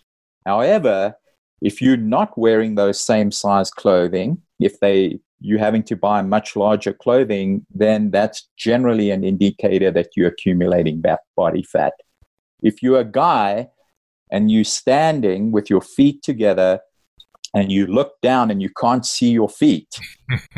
However, 0.45 1.15
if 1.61 1.81
you're 1.81 1.95
not 1.95 2.37
wearing 2.37 2.75
those 2.75 2.99
same 2.99 3.31
size 3.31 3.71
clothing, 3.71 4.41
if 4.59 4.81
they 4.81 5.19
you're 5.39 5.59
having 5.59 5.83
to 5.83 5.95
buy 5.95 6.21
much 6.21 6.55
larger 6.55 6.93
clothing, 6.93 7.65
then 7.73 8.11
that's 8.11 8.49
generally 8.57 9.11
an 9.11 9.23
indicator 9.23 9.91
that 9.91 10.09
you're 10.15 10.29
accumulating 10.29 11.01
back 11.01 11.19
body 11.35 11.63
fat. 11.63 11.93
If 12.61 12.81
you're 12.81 12.99
a 12.99 13.05
guy 13.05 13.69
and 14.31 14.51
you're 14.51 14.63
standing 14.63 15.51
with 15.51 15.69
your 15.69 15.81
feet 15.81 16.23
together 16.23 16.79
and 17.53 17.71
you 17.71 17.87
look 17.87 18.13
down 18.21 18.51
and 18.51 18.61
you 18.61 18.69
can't 18.79 19.05
see 19.05 19.29
your 19.29 19.49
feet. 19.49 19.87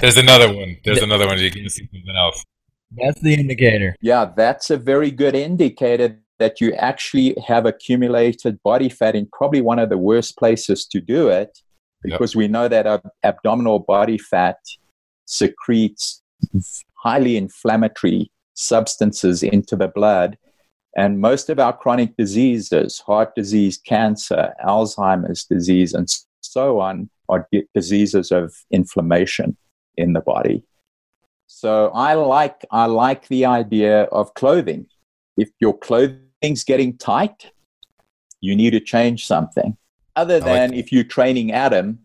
There's 0.00 0.16
another 0.16 0.54
one. 0.54 0.76
There's 0.84 1.02
another 1.02 1.26
one. 1.26 1.38
You 1.38 1.50
can 1.50 1.68
see 1.68 1.88
something 1.92 2.16
else. 2.16 2.42
That's 2.92 3.20
the 3.20 3.34
indicator. 3.34 3.96
Yeah, 4.00 4.30
that's 4.36 4.70
a 4.70 4.76
very 4.76 5.10
good 5.10 5.34
indicator 5.34 6.20
that 6.38 6.60
you 6.60 6.72
actually 6.74 7.36
have 7.46 7.66
accumulated 7.66 8.62
body 8.62 8.88
fat 8.88 9.14
in 9.14 9.28
probably 9.32 9.60
one 9.60 9.78
of 9.78 9.88
the 9.88 9.98
worst 9.98 10.36
places 10.36 10.86
to 10.86 11.00
do 11.00 11.28
it 11.28 11.58
because 12.04 12.34
yep. 12.34 12.38
we 12.38 12.48
know 12.48 12.68
that 12.68 12.86
ab- 12.86 13.10
abdominal 13.24 13.80
body 13.80 14.18
fat 14.18 14.58
secretes 15.26 16.22
highly 17.02 17.36
inflammatory 17.36 18.30
substances 18.54 19.42
into 19.42 19.74
the 19.74 19.88
blood 19.88 20.36
and 20.96 21.20
most 21.20 21.50
of 21.50 21.58
our 21.58 21.76
chronic 21.76 22.16
diseases, 22.16 23.00
heart 23.00 23.34
disease, 23.34 23.78
cancer, 23.78 24.54
Alzheimer's 24.64 25.44
disease, 25.44 25.92
and 25.92 26.08
so 26.40 26.80
on, 26.80 27.10
are 27.28 27.48
diseases 27.74 28.30
of 28.30 28.54
inflammation 28.70 29.56
in 29.96 30.12
the 30.12 30.20
body. 30.20 30.62
So 31.46 31.90
I 31.94 32.14
like 32.14 32.64
I 32.70 32.86
like 32.86 33.28
the 33.28 33.44
idea 33.46 34.02
of 34.04 34.34
clothing. 34.34 34.86
If 35.36 35.50
your 35.60 35.76
clothing's 35.76 36.64
getting 36.64 36.96
tight, 36.96 37.50
you 38.40 38.54
need 38.54 38.70
to 38.70 38.80
change 38.80 39.26
something. 39.26 39.76
Other 40.16 40.40
than 40.40 40.70
like 40.70 40.78
if 40.78 40.92
you're 40.92 41.04
training 41.04 41.52
Adam, 41.52 42.00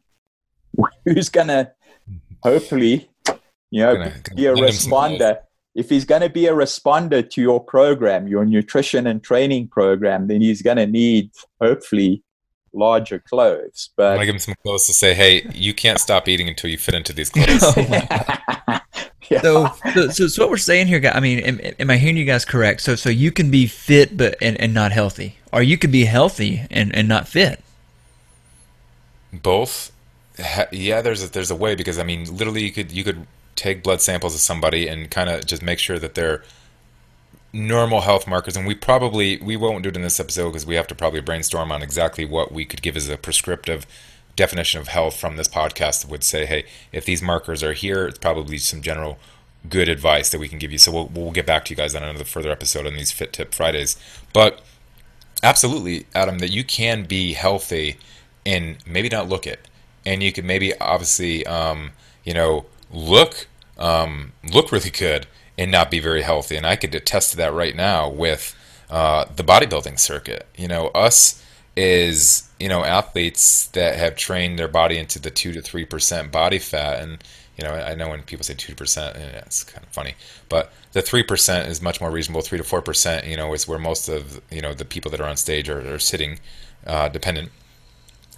who's 1.06 1.30
gonna 1.30 1.72
hopefully, 2.42 3.10
you 3.72 3.82
know, 3.82 3.96
gonna, 3.96 4.10
gonna 4.10 4.36
be 4.36 4.46
a 4.48 4.54
responder 4.56 5.40
if 5.76 5.90
he's 5.90 6.06
going 6.06 6.22
to 6.22 6.30
be 6.30 6.48
a 6.48 6.54
responder 6.54 7.28
to 7.30 7.42
your 7.42 7.64
program, 7.64 8.28
your 8.28 8.44
nutrition 8.44 9.08
and 9.08 9.24
training 9.24 9.68
program, 9.68 10.28
then 10.28 10.42
he's 10.42 10.62
going 10.62 10.78
to 10.78 10.86
need 10.86 11.32
hopefully 11.62 12.24
larger 12.74 13.20
clothes. 13.20 13.90
But 13.96 14.08
I'm 14.08 14.16
going 14.18 14.20
to 14.20 14.26
give 14.26 14.36
him 14.36 14.40
some 14.40 14.56
clothes 14.64 14.88
to 14.88 14.94
say, 14.94 15.14
hey, 15.14 15.50
you 15.54 15.74
can't 15.74 16.00
stop 16.00 16.28
eating 16.28 16.50
until 16.50 16.70
you 16.70 16.78
fit 16.78 16.96
into 16.96 17.14
these 17.14 17.30
clothes. 17.30 17.64
yeah. 17.78 19.42
so, 19.42 19.72
so, 19.94 20.10
so, 20.10 20.28
so, 20.28 20.44
what 20.44 20.50
we're 20.50 20.58
saying 20.58 20.88
here, 20.88 21.00
guys, 21.00 21.14
I 21.16 21.20
mean, 21.20 21.40
am, 21.40 21.60
am, 21.80 21.90
I 21.90 21.98
hearing 21.98 22.18
you 22.18 22.26
guys 22.26 22.46
correct? 22.46 22.82
So, 22.82 22.96
so 22.96 23.10
you 23.10 23.32
can 23.32 23.52
be 23.52 23.68
fit 23.68 24.18
but 24.18 24.36
and, 24.42 24.60
and 24.60 24.74
not 24.74 24.92
healthy, 24.92 25.38
or 25.54 25.62
you 25.62 25.78
could 25.78 25.92
be 25.92 26.06
healthy 26.06 26.64
and, 26.72 26.94
and 26.96 27.08
not 27.08 27.28
fit. 27.28 27.64
Both. 29.42 29.92
Yeah, 30.72 31.02
there's 31.02 31.24
a, 31.24 31.32
there's 31.32 31.52
a 31.52 31.56
way 31.56 31.76
because 31.76 32.00
I 32.00 32.04
mean, 32.04 32.26
literally, 32.36 32.64
you 32.64 32.72
could 32.72 32.92
you 32.92 33.04
could 33.04 33.28
take 33.56 33.84
blood 33.84 34.02
samples 34.02 34.34
of 34.34 34.42
somebody 34.42 34.88
and 34.88 35.12
kind 35.12 35.30
of 35.30 35.46
just 35.46 35.62
make 35.62 35.80
sure 35.80 36.00
that 36.00 36.16
they're 36.16 36.44
normal 37.52 38.02
health 38.02 38.28
markers 38.28 38.56
and 38.56 38.68
we 38.68 38.76
probably 38.76 39.38
we 39.38 39.58
won't 39.58 39.82
do 39.82 39.90
it 39.90 39.96
in 39.96 40.04
this 40.04 40.20
episode 40.20 40.50
because 40.50 40.68
we 40.68 40.76
have 40.76 40.86
to 40.86 40.94
probably 40.94 41.20
brainstorm 41.20 41.72
on 41.72 41.82
exactly 41.82 42.24
what 42.24 42.52
we 42.52 42.64
could 42.64 42.82
give 42.82 42.96
as 42.96 43.10
a 43.10 43.18
prescriptive 43.18 43.88
definition 44.40 44.80
of 44.80 44.88
health 44.88 45.20
from 45.20 45.36
this 45.36 45.50
podcast 45.50 46.08
would 46.08 46.24
say, 46.24 46.46
hey, 46.46 46.64
if 46.94 47.04
these 47.04 47.22
markers 47.22 47.62
are 47.62 47.74
here, 47.74 48.08
it's 48.08 48.18
probably 48.18 48.58
some 48.58 48.82
general 48.82 49.20
good 49.68 49.90
advice 49.90 50.30
that 50.30 50.40
we 50.40 50.48
can 50.48 50.58
give 50.58 50.72
you. 50.72 50.78
So 50.78 50.94
we'll, 50.94 51.08
we'll 51.08 51.32
get 51.32 51.46
back 51.46 51.66
to 51.66 51.72
you 51.72 51.76
guys 51.76 51.94
on 51.94 52.04
another 52.04 52.24
further 52.24 52.50
episode 52.50 52.88
on 52.88 52.94
these 52.94 53.12
Fit 53.12 53.34
Tip 53.34 53.54
Fridays. 53.54 53.98
But 54.32 54.62
absolutely, 55.44 56.06
Adam, 56.16 56.40
that 56.40 56.52
you 56.52 56.64
can 56.64 57.04
be 57.04 57.34
healthy 57.34 57.98
and 58.46 58.78
maybe 58.86 59.10
not 59.10 59.28
look 59.28 59.46
it, 59.46 59.68
and 60.06 60.24
you 60.24 60.32
could 60.32 60.46
maybe 60.46 60.78
obviously, 60.80 61.46
um, 61.46 61.92
you 62.24 62.34
know, 62.34 62.66
look 62.92 63.48
um, 63.78 64.34
look 64.52 64.72
really 64.72 64.90
good 64.90 65.28
and 65.58 65.72
not 65.72 65.92
be 65.92 66.00
very 66.00 66.22
healthy. 66.22 66.56
And 66.56 66.66
I 66.66 66.76
could 66.76 66.94
attest 66.96 67.32
to 67.32 67.38
that 67.38 67.54
right 67.54 67.76
now 67.76 68.10
with 68.10 68.56
uh, 68.90 69.26
the 69.36 69.44
bodybuilding 69.44 70.00
circuit. 70.00 70.48
You 70.58 70.68
know, 70.68 70.88
us 70.90 71.44
is 71.76 72.50
you 72.60 72.68
know 72.68 72.84
athletes 72.84 73.68
that 73.68 73.98
have 73.98 74.16
trained 74.16 74.60
their 74.60 74.68
body 74.68 74.98
into 74.98 75.20
the 75.20 75.30
two 75.30 75.54
to 75.54 75.62
three 75.62 75.86
percent 75.86 76.32
body 76.32 76.60
fat 76.60 77.02
and 77.02 77.24
you 77.60 77.68
know, 77.68 77.74
I 77.74 77.94
know 77.94 78.08
when 78.08 78.22
people 78.22 78.46
say 78.46 78.54
two 78.54 78.74
percent, 78.74 79.18
it's 79.18 79.66
kind 79.66 79.86
of 79.86 79.92
funny, 79.92 80.16
but 80.48 80.72
the 80.94 81.02
three 81.02 81.24
percent 81.24 81.68
is 81.68 81.82
much 81.82 82.00
more 82.00 82.10
reasonable. 82.10 82.42
Three 82.42 82.58
to 82.58 82.64
four 82.64 82.82
percent, 82.82 83.28
you 83.28 83.36
know, 83.36 83.54
is 83.54 83.68
where 83.68 83.78
most 83.78 84.08
of 84.08 84.40
you 84.50 84.62
know 84.62 84.74
the 84.74 84.86
people 84.86 85.12
that 85.12 85.20
are 85.20 85.28
on 85.28 85.36
stage 85.36 85.68
are, 85.68 85.96
are 85.96 86.00
sitting 86.00 86.40
uh, 86.88 87.10
dependent. 87.10 87.52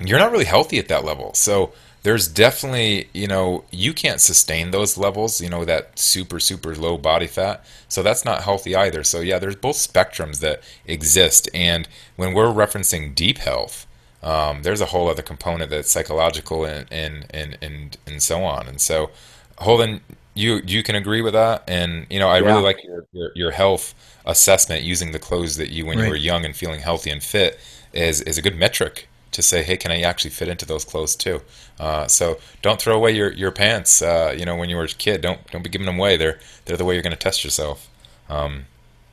You're 0.07 0.19
not 0.19 0.31
really 0.31 0.45
healthy 0.45 0.79
at 0.79 0.87
that 0.87 1.03
level, 1.03 1.33
so 1.33 1.73
there's 2.03 2.27
definitely 2.27 3.09
you 3.13 3.27
know 3.27 3.63
you 3.71 3.93
can't 3.93 4.21
sustain 4.21 4.71
those 4.71 4.97
levels. 4.97 5.41
You 5.41 5.49
know 5.49 5.65
that 5.65 5.97
super 5.97 6.39
super 6.39 6.75
low 6.75 6.97
body 6.97 7.27
fat, 7.27 7.65
so 7.87 8.03
that's 8.03 8.25
not 8.25 8.43
healthy 8.43 8.75
either. 8.75 9.03
So 9.03 9.19
yeah, 9.19 9.39
there's 9.39 9.55
both 9.55 9.77
spectrums 9.77 10.39
that 10.39 10.61
exist, 10.85 11.49
and 11.53 11.87
when 12.15 12.33
we're 12.33 12.47
referencing 12.47 13.13
deep 13.15 13.37
health 13.37 13.87
um, 14.23 14.61
there's 14.61 14.81
a 14.81 14.87
whole 14.87 15.09
other 15.09 15.21
component 15.21 15.69
that's 15.69 15.91
psychological 15.91 16.65
and 16.65 16.87
and 16.91 17.25
and 17.31 17.57
and, 17.61 17.97
and 18.05 18.21
so 18.21 18.43
on. 18.43 18.67
And 18.67 18.79
so, 18.79 19.09
Holden, 19.57 20.01
you 20.35 20.61
you 20.65 20.83
can 20.83 20.95
agree 20.95 21.21
with 21.21 21.33
that. 21.33 21.63
And 21.67 22.05
you 22.09 22.19
know, 22.19 22.29
I 22.29 22.39
yeah. 22.39 22.45
really 22.45 22.61
like 22.61 22.83
your, 22.83 23.05
your, 23.11 23.31
your 23.35 23.51
health 23.51 23.95
assessment 24.25 24.83
using 24.83 25.11
the 25.11 25.19
clothes 25.19 25.57
that 25.57 25.71
you 25.71 25.85
when 25.85 25.97
right. 25.97 26.05
you 26.05 26.09
were 26.11 26.17
young 26.17 26.45
and 26.45 26.55
feeling 26.55 26.79
healthy 26.79 27.09
and 27.09 27.23
fit 27.23 27.59
is 27.93 28.21
is 28.21 28.37
a 28.37 28.41
good 28.41 28.55
metric 28.55 29.07
to 29.31 29.41
say, 29.41 29.63
hey, 29.63 29.77
can 29.77 29.91
I 29.91 30.01
actually 30.01 30.31
fit 30.31 30.47
into 30.47 30.65
those 30.65 30.85
clothes 30.85 31.15
too? 31.15 31.41
Uh, 31.79 32.07
so 32.07 32.37
don't 32.61 32.81
throw 32.81 32.95
away 32.95 33.11
your 33.11 33.31
your 33.33 33.51
pants. 33.51 34.01
Uh, 34.01 34.35
you 34.37 34.45
know, 34.45 34.55
when 34.55 34.69
you 34.69 34.75
were 34.75 34.83
a 34.83 34.87
kid, 34.87 35.21
don't 35.21 35.45
don't 35.51 35.63
be 35.63 35.69
giving 35.69 35.87
them 35.87 35.99
away. 35.99 36.17
They're 36.17 36.39
they're 36.65 36.77
the 36.77 36.85
way 36.85 36.93
you're 36.93 37.03
going 37.03 37.11
to 37.11 37.19
test 37.19 37.43
yourself. 37.43 37.89
Um, 38.29 38.65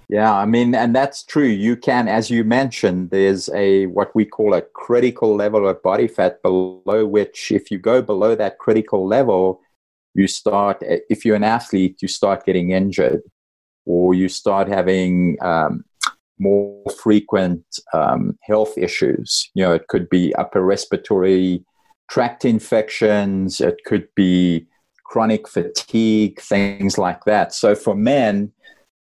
yeah, 0.09 0.35
I 0.35 0.47
mean, 0.47 0.75
and 0.75 0.97
that's 0.97 1.23
true. 1.23 1.45
You 1.47 1.77
can, 1.77 2.09
as 2.09 2.31
you 2.31 2.43
mentioned, 2.43 3.11
there's 3.11 3.51
a 3.51 3.87
what 3.87 4.15
we 4.15 4.25
call 4.25 4.55
a 4.55 4.63
critical 4.63 5.37
level 5.37 5.69
of 5.69 5.83
body 5.83 6.09
fat 6.09 6.43
below 6.43 7.07
which, 7.07 7.53
if 7.53 7.71
you 7.71 7.79
go 7.79 8.01
below 8.01 8.35
that 8.35 8.59
critical 8.59 9.07
level, 9.07 9.61
you 10.15 10.27
start, 10.27 10.79
if 10.83 11.25
you're 11.25 11.37
an 11.37 11.45
athlete, 11.45 12.01
you 12.01 12.09
start 12.09 12.47
getting 12.47 12.71
injured 12.71 13.21
or 13.85 14.15
you 14.15 14.29
start 14.29 14.69
having 14.69 15.37
um, 15.43 15.85
more 16.39 16.83
frequent 17.03 17.65
um, 17.93 18.39
health 18.43 18.77
issues. 18.77 19.51
You 19.55 19.65
know, 19.65 19.73
it 19.73 19.89
could 19.89 20.09
be 20.09 20.35
upper 20.37 20.63
respiratory 20.63 21.65
tract 22.11 22.45
infections, 22.45 23.61
it 23.61 23.77
could 23.85 24.09
be 24.15 24.67
chronic 25.05 25.49
fatigue, 25.49 26.41
things 26.41 26.99
like 26.99 27.25
that. 27.25 27.55
So 27.55 27.75
for 27.75 27.95
men, 27.95 28.53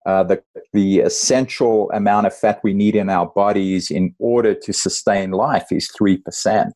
uh, 0.05 0.23
the, 0.23 0.41
the 0.73 0.99
essential 0.99 1.91
amount 1.91 2.27
of 2.27 2.35
fat 2.35 2.59
we 2.63 2.73
need 2.73 2.95
in 2.95 3.09
our 3.09 3.27
bodies 3.27 3.91
in 3.91 4.15
order 4.17 4.55
to 4.55 4.73
sustain 4.73 5.31
life 5.31 5.67
is 5.71 5.91
3%. 5.99 6.71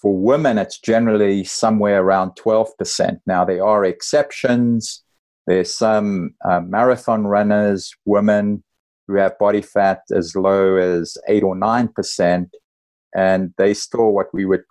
For 0.00 0.16
women, 0.16 0.58
it's 0.58 0.78
generally 0.78 1.44
somewhere 1.44 2.02
around 2.02 2.32
12%. 2.32 3.18
Now, 3.26 3.44
there 3.44 3.64
are 3.64 3.84
exceptions. 3.84 5.02
There's 5.46 5.74
some 5.74 6.34
uh, 6.44 6.60
marathon 6.60 7.26
runners, 7.26 7.92
women, 8.04 8.62
who 9.06 9.16
have 9.16 9.38
body 9.38 9.62
fat 9.62 10.00
as 10.14 10.34
low 10.34 10.76
as 10.76 11.16
8 11.28 11.42
or 11.42 11.56
9%, 11.56 12.50
and 13.14 13.54
they 13.56 13.74
still 13.74 14.10
what 14.10 14.32
we 14.32 14.44
would, 14.44 14.64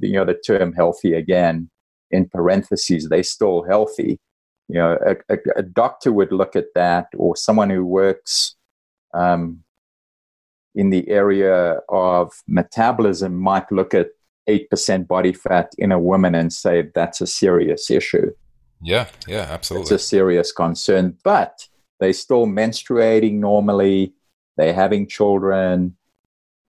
you 0.00 0.12
know, 0.12 0.24
the 0.24 0.34
term 0.34 0.72
healthy 0.72 1.14
again, 1.14 1.70
in 2.10 2.28
parentheses, 2.28 3.08
they 3.08 3.22
still 3.22 3.64
healthy 3.68 4.18
you 4.68 4.78
know, 4.78 4.98
a, 5.04 5.34
a, 5.34 5.38
a, 5.56 5.62
doctor 5.62 6.12
would 6.12 6.30
look 6.30 6.54
at 6.54 6.66
that, 6.74 7.06
or 7.16 7.34
someone 7.34 7.70
who 7.70 7.84
works 7.84 8.54
um, 9.14 9.64
in 10.74 10.90
the 10.90 11.08
area 11.08 11.78
of 11.88 12.32
metabolism 12.46 13.34
might 13.34 13.70
look 13.72 13.94
at 13.94 14.08
8% 14.48 15.08
body 15.08 15.32
fat 15.32 15.72
in 15.78 15.90
a 15.90 15.98
woman 15.98 16.34
and 16.34 16.52
say 16.52 16.84
that's 16.94 17.20
a 17.20 17.26
serious 17.26 17.90
issue. 17.90 18.30
Yeah, 18.82 19.08
yeah, 19.26 19.46
absolutely. 19.48 19.94
It's 19.94 20.02
a 20.02 20.06
serious 20.06 20.52
concern, 20.52 21.16
but 21.24 21.67
they're 22.00 22.12
still 22.12 22.46
menstruating 22.46 23.34
normally, 23.34 24.12
they're 24.56 24.74
having 24.74 25.06
children 25.06 25.96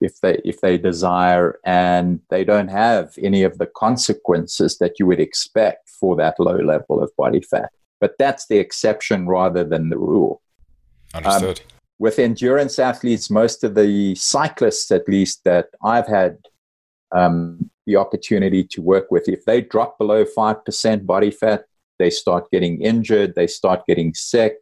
if 0.01 0.21
they 0.21 0.39
if 0.45 0.61
they 0.61 0.77
desire 0.77 1.59
and 1.65 2.21
they 2.29 2.45
don't 2.45 2.69
have 2.69 3.13
any 3.21 3.43
of 3.43 3.57
the 3.57 3.65
consequences 3.65 4.77
that 4.77 4.93
you 4.97 5.05
would 5.05 5.19
expect 5.19 5.89
for 5.89 6.15
that 6.15 6.39
low 6.39 6.55
level 6.55 7.03
of 7.03 7.11
body 7.17 7.41
fat 7.41 7.69
but 7.99 8.15
that's 8.17 8.47
the 8.47 8.57
exception 8.57 9.27
rather 9.27 9.63
than 9.63 9.89
the 9.89 9.97
rule. 9.97 10.41
Understood. 11.13 11.59
Um, 11.59 11.65
with 11.99 12.17
endurance 12.17 12.79
athletes, 12.79 13.29
most 13.29 13.63
of 13.63 13.75
the 13.75 14.15
cyclists, 14.15 14.89
at 14.91 15.07
least 15.07 15.43
that 15.43 15.67
I've 15.83 16.07
had 16.07 16.37
um, 17.11 17.69
the 17.85 17.97
opportunity 17.97 18.63
to 18.63 18.81
work 18.81 19.11
with, 19.11 19.27
if 19.27 19.43
they 19.45 19.61
drop 19.61 19.97
below 19.97 20.23
5% 20.23 21.05
body 21.05 21.31
fat, 21.31 21.65
they 21.97 22.09
start 22.09 22.49
getting 22.51 22.81
injured, 22.81 23.35
they 23.35 23.47
start 23.47 23.85
getting 23.85 24.13
sick, 24.13 24.55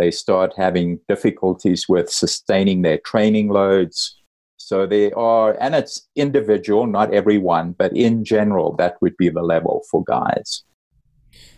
they 0.00 0.10
start 0.10 0.54
having 0.56 0.98
difficulties 1.08 1.88
with 1.88 2.10
sustaining 2.10 2.82
their 2.82 2.98
training 2.98 3.48
loads. 3.48 4.16
So 4.56 4.86
there 4.86 5.16
are, 5.18 5.56
and 5.60 5.74
it's 5.74 6.08
individual, 6.16 6.86
not 6.86 7.12
everyone, 7.12 7.72
but 7.72 7.96
in 7.96 8.24
general, 8.24 8.74
that 8.76 8.96
would 9.02 9.16
be 9.16 9.28
the 9.28 9.42
level 9.42 9.82
for 9.90 10.02
guys. 10.04 10.64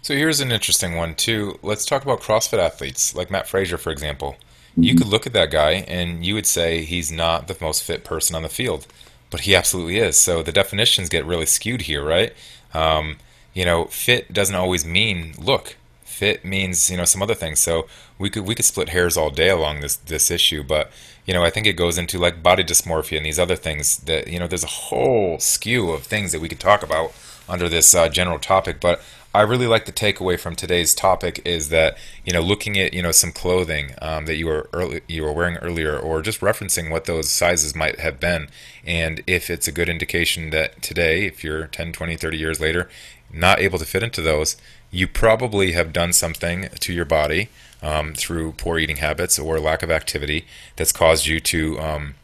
So 0.03 0.15
here's 0.15 0.41
an 0.41 0.51
interesting 0.51 0.97
one 0.97 1.15
too. 1.15 1.59
Let's 1.63 1.85
talk 1.85 2.03
about 2.03 2.21
CrossFit 2.21 2.59
athletes, 2.59 3.15
like 3.15 3.31
Mat 3.31 3.47
Fraser, 3.47 3.79
for 3.79 3.91
example. 3.91 4.37
You 4.75 4.95
could 4.95 5.07
look 5.07 5.27
at 5.27 5.35
that 5.35 5.51
guy 5.51 5.85
and 5.87 6.25
you 6.25 6.35
would 6.35 6.47
say 6.47 6.83
he's 6.83 7.13
not 7.13 7.47
the 7.47 7.57
most 7.61 7.83
fit 7.83 8.05
person 8.05 8.35
on 8.35 8.43
the 8.43 8.49
field, 8.49 8.87
but 9.31 9.41
he 9.41 9.55
absolutely 9.55 9.99
is. 9.99 10.17
So 10.17 10.43
the 10.43 10.51
definitions 10.53 11.11
get 11.11 11.27
really 11.27 11.45
skewed 11.45 11.83
here, 11.83 12.03
right? 12.03 12.33
Um, 12.73 13.19
you 13.53 13.67
know, 13.67 13.85
fit 13.87 14.33
doesn't 14.33 14.57
always 14.57 14.87
mean 14.87 15.35
look. 15.39 15.77
Fit 16.05 16.45
means 16.45 16.91
you 16.91 16.97
know 16.97 17.05
some 17.05 17.23
other 17.23 17.35
things. 17.35 17.61
So 17.61 17.87
we 18.23 18.31
could 18.31 18.47
we 18.47 18.55
could 18.55 18.65
split 18.65 18.91
hairs 18.91 19.17
all 19.17 19.31
day 19.31 19.51
along 19.51 19.81
this 19.81 19.97
this 19.97 20.31
issue, 20.31 20.63
but 20.63 20.91
you 21.27 21.35
know 21.35 21.43
I 21.45 21.51
think 21.51 21.67
it 21.67 21.73
goes 21.75 21.99
into 21.99 22.19
like 22.19 22.43
body 22.43 22.63
dysmorphia 22.63 23.17
and 23.17 23.27
these 23.27 23.39
other 23.39 23.57
things 23.57 23.99
that 23.99 24.29
you 24.29 24.39
know 24.39 24.47
there's 24.47 24.65
a 24.65 24.79
whole 24.89 25.39
skew 25.41 25.91
of 25.91 26.05
things 26.05 26.31
that 26.31 26.41
we 26.41 26.49
could 26.49 26.61
talk 26.61 26.85
about 26.85 27.13
under 27.49 27.69
this 27.69 27.95
uh, 27.95 28.09
general 28.09 28.39
topic. 28.39 28.81
But 28.81 29.03
I 29.35 29.41
really 29.41 29.67
like 29.67 29.87
the 29.87 29.93
takeaway 29.93 30.39
from 30.39 30.55
today's 30.55 30.95
topic 30.95 31.43
is 31.45 31.69
that 31.71 31.99
you 32.25 32.33
know 32.33 32.41
looking 32.41 32.79
at 32.79 32.95
you 32.95 33.03
know 33.03 33.11
some 33.11 33.33
clothing 33.33 33.95
um, 34.01 34.27
that 34.27 34.37
you 34.37 34.47
were 34.47 34.71
early, 34.73 35.01
you 35.09 35.25
were 35.25 35.33
wearing 35.33 35.57
earlier, 35.57 35.99
or 35.99 36.23
just 36.23 36.41
referencing 36.41 36.91
what 36.91 37.07
those 37.07 37.29
sizes 37.29 37.75
might 37.75 37.99
have 37.99 38.21
been, 38.21 38.49
and 38.87 39.21
if 39.27 39.51
it's 39.51 39.67
a 39.67 39.73
good 39.73 39.89
indication 39.89 40.51
that 40.51 40.81
today, 40.81 41.27
if 41.27 41.43
you're 41.43 41.67
10, 41.67 41.93
20, 41.93 42.17
30 42.17 42.39
years 42.39 42.61
later, 42.61 42.89
not 43.33 43.59
able 43.59 43.81
to 43.81 43.85
fit 43.85 44.05
into 44.05 44.23
those, 44.23 44.57
you 44.93 45.09
probably 45.09 45.73
have 45.73 45.93
done 45.93 46.13
something 46.13 46.69
to 46.79 46.93
your 46.93 47.05
body 47.05 47.49
um, 47.83 48.15
through 48.15 48.53
poor 48.53 48.79
eating 48.79 48.99
habits 48.99 49.39
or 49.39 49.59
lack 49.59 49.83
of 49.83 49.91
activity 49.91 50.45
that's 50.77 50.93
caused 50.93 51.27
you 51.27 51.41
to 51.41 51.81
um, 51.81 52.15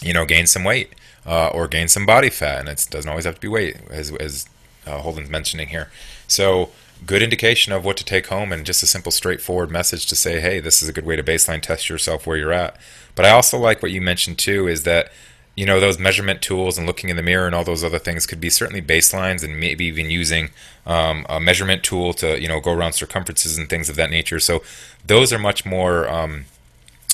you 0.00 0.12
know 0.12 0.24
gain 0.24 0.46
some 0.46 0.62
weight 0.62 0.94
uh, 1.26 1.48
or 1.48 1.66
gain 1.66 1.88
some 1.88 2.06
body 2.06 2.30
fat, 2.30 2.60
and 2.60 2.68
it 2.68 2.86
doesn't 2.90 3.08
always 3.08 3.24
have 3.24 3.36
to 3.36 3.40
be 3.40 3.48
weight, 3.48 3.76
as 3.90 4.12
as 4.16 4.46
uh, 4.86 5.00
Holden's 5.00 5.30
mentioning 5.30 5.68
here. 5.68 5.90
So, 6.28 6.70
good 7.06 7.22
indication 7.22 7.72
of 7.72 7.84
what 7.84 7.96
to 7.96 8.04
take 8.04 8.26
home 8.26 8.52
and 8.52 8.66
just 8.66 8.82
a 8.82 8.86
simple, 8.86 9.12
straightforward 9.12 9.70
message 9.70 10.06
to 10.06 10.16
say, 10.16 10.40
hey, 10.40 10.60
this 10.60 10.82
is 10.82 10.88
a 10.88 10.92
good 10.92 11.06
way 11.06 11.16
to 11.16 11.22
baseline 11.22 11.62
test 11.62 11.88
yourself 11.88 12.26
where 12.26 12.36
you're 12.36 12.52
at. 12.52 12.76
But 13.14 13.24
I 13.24 13.30
also 13.30 13.58
like 13.58 13.82
what 13.82 13.92
you 13.92 14.00
mentioned 14.00 14.38
too 14.38 14.68
is 14.68 14.82
that, 14.84 15.10
you 15.56 15.66
know, 15.66 15.78
those 15.78 15.98
measurement 15.98 16.42
tools 16.42 16.76
and 16.76 16.86
looking 16.86 17.10
in 17.10 17.16
the 17.16 17.22
mirror 17.22 17.46
and 17.46 17.54
all 17.54 17.64
those 17.64 17.84
other 17.84 17.98
things 17.98 18.26
could 18.26 18.40
be 18.40 18.50
certainly 18.50 18.82
baselines 18.82 19.44
and 19.44 19.58
maybe 19.58 19.84
even 19.84 20.10
using 20.10 20.50
um, 20.86 21.24
a 21.28 21.38
measurement 21.38 21.82
tool 21.82 22.12
to, 22.14 22.40
you 22.40 22.48
know, 22.48 22.60
go 22.60 22.72
around 22.72 22.92
circumferences 22.92 23.56
and 23.56 23.68
things 23.68 23.88
of 23.88 23.96
that 23.96 24.10
nature. 24.10 24.40
So, 24.40 24.62
those 25.06 25.32
are 25.32 25.38
much 25.38 25.64
more. 25.64 26.08
Um, 26.08 26.46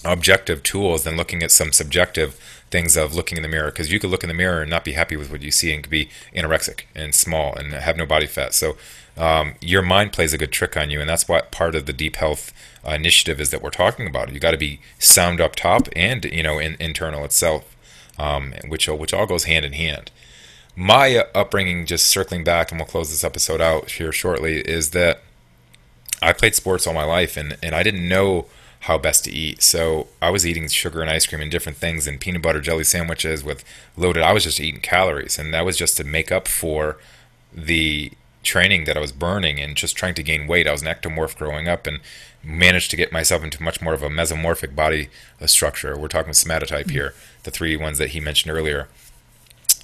objective 0.05 0.63
tools 0.63 1.05
than 1.05 1.17
looking 1.17 1.43
at 1.43 1.51
some 1.51 1.73
subjective 1.73 2.35
things 2.71 2.97
of 2.97 3.15
looking 3.15 3.37
in 3.37 3.43
the 3.43 3.49
mirror 3.49 3.71
because 3.71 3.93
you 3.93 3.99
could 3.99 4.11
look 4.11 4.23
in 4.23 4.29
the 4.29 4.35
mirror 4.35 4.63
and 4.63 4.71
not 4.71 4.85
be 4.85 4.93
happy 4.93 5.17
with 5.17 5.31
what 5.31 5.43
you 5.43 5.51
see 5.51 5.73
and 5.73 5.83
could 5.83 5.91
be 5.91 6.09
anorexic 6.35 6.83
and 6.95 7.15
small 7.15 7.55
and 7.55 7.73
have 7.73 7.97
no 7.97 8.07
body 8.07 8.27
fat 8.27 8.55
so 8.55 8.77
um, 9.17 9.55
your 9.61 9.83
mind 9.83 10.13
plays 10.13 10.33
a 10.33 10.39
good 10.39 10.53
trick 10.53 10.77
on 10.77 10.91
you 10.91 11.01
and 11.01 11.09
that's 11.09 11.29
what 11.29 11.51
part 11.51 11.75
of 11.75 11.87
the 11.87 11.93
deep 11.93 12.17
health 12.17 12.53
uh, 12.87 12.93
initiative 12.93 13.41
is 13.41 13.51
that 13.51 13.61
we're 13.61 13.71
talking 13.71 14.07
about 14.07 14.33
you 14.33 14.41
got 14.41 14.53
to 14.53 14.57
be 14.57 14.81
sound 14.99 15.41
up 15.41 15.55
top 15.55 15.89
and 15.95 16.25
you 16.27 16.43
know 16.43 16.59
in, 16.59 16.77
internal 16.81 17.25
itself 17.25 17.77
um, 18.21 18.55
which 18.69 18.89
which 18.89 19.15
all 19.15 19.27
goes 19.27 19.45
hand 19.45 19.65
in 19.65 19.73
hand 19.73 20.11
my 20.77 21.25
upbringing, 21.35 21.85
just 21.87 22.07
circling 22.07 22.45
back, 22.45 22.71
and 22.71 22.81
we'll 22.81 22.87
close 22.87 23.11
this 23.11 23.25
episode 23.25 23.61
out 23.61 23.91
here 23.93 24.13
shortly, 24.13 24.61
is 24.61 24.91
that 24.91 25.21
I 26.23 26.33
played 26.33 26.55
sports 26.55 26.87
all 26.87 26.95
my 26.95 27.05
life, 27.05 27.37
and 27.37 27.57
and 27.63 27.75
I 27.75 27.83
didn't 27.83 28.09
know 28.09 28.47
how 28.81 28.97
best 28.97 29.25
to 29.25 29.31
eat. 29.31 29.63
So 29.63 30.09
I 30.23 30.31
was 30.31 30.47
eating 30.47 30.67
sugar 30.69 31.03
and 31.03 31.11
ice 31.11 31.27
cream 31.27 31.43
and 31.43 31.51
different 31.51 31.77
things 31.77 32.07
and 32.07 32.19
peanut 32.19 32.41
butter 32.41 32.63
jelly 32.63 32.85
sandwiches 32.85 33.45
with 33.45 33.63
loaded. 33.97 34.23
I 34.23 34.33
was 34.33 34.45
just 34.45 34.61
eating 34.61 34.81
calories, 34.81 35.39
and 35.39 35.53
that 35.53 35.65
was 35.65 35.77
just 35.77 35.97
to 35.99 36.05
make 36.05 36.33
up 36.33 36.49
for 36.49 36.97
the 37.53 38.13
training 38.43 38.85
that 38.85 38.97
I 38.97 39.01
was 39.01 39.13
burning 39.13 39.61
and 39.61 39.77
just 39.77 39.97
trying 39.97 40.15
to 40.15 40.23
gain 40.23 40.47
weight. 40.47 40.67
I 40.67 40.73
was 40.73 40.81
an 40.83 40.89
ectomorph 40.89 41.37
growing 41.37 41.69
up 41.69 41.87
and 41.87 42.01
managed 42.43 42.91
to 42.91 42.97
get 42.97 43.13
myself 43.13 43.45
into 43.45 43.63
much 43.63 43.83
more 43.83 43.93
of 43.95 44.03
a 44.03 44.09
mesomorphic 44.09 44.75
body 44.75 45.09
structure. 45.47 45.99
We're 45.99 46.09
talking 46.09 46.33
somatotype 46.33 46.85
mm-hmm. 46.85 46.91
here, 46.91 47.15
the 47.43 47.51
three 47.51 47.77
ones 47.77 47.99
that 47.99 48.11
he 48.11 48.21
mentioned 48.21 48.55
earlier. 48.55 48.89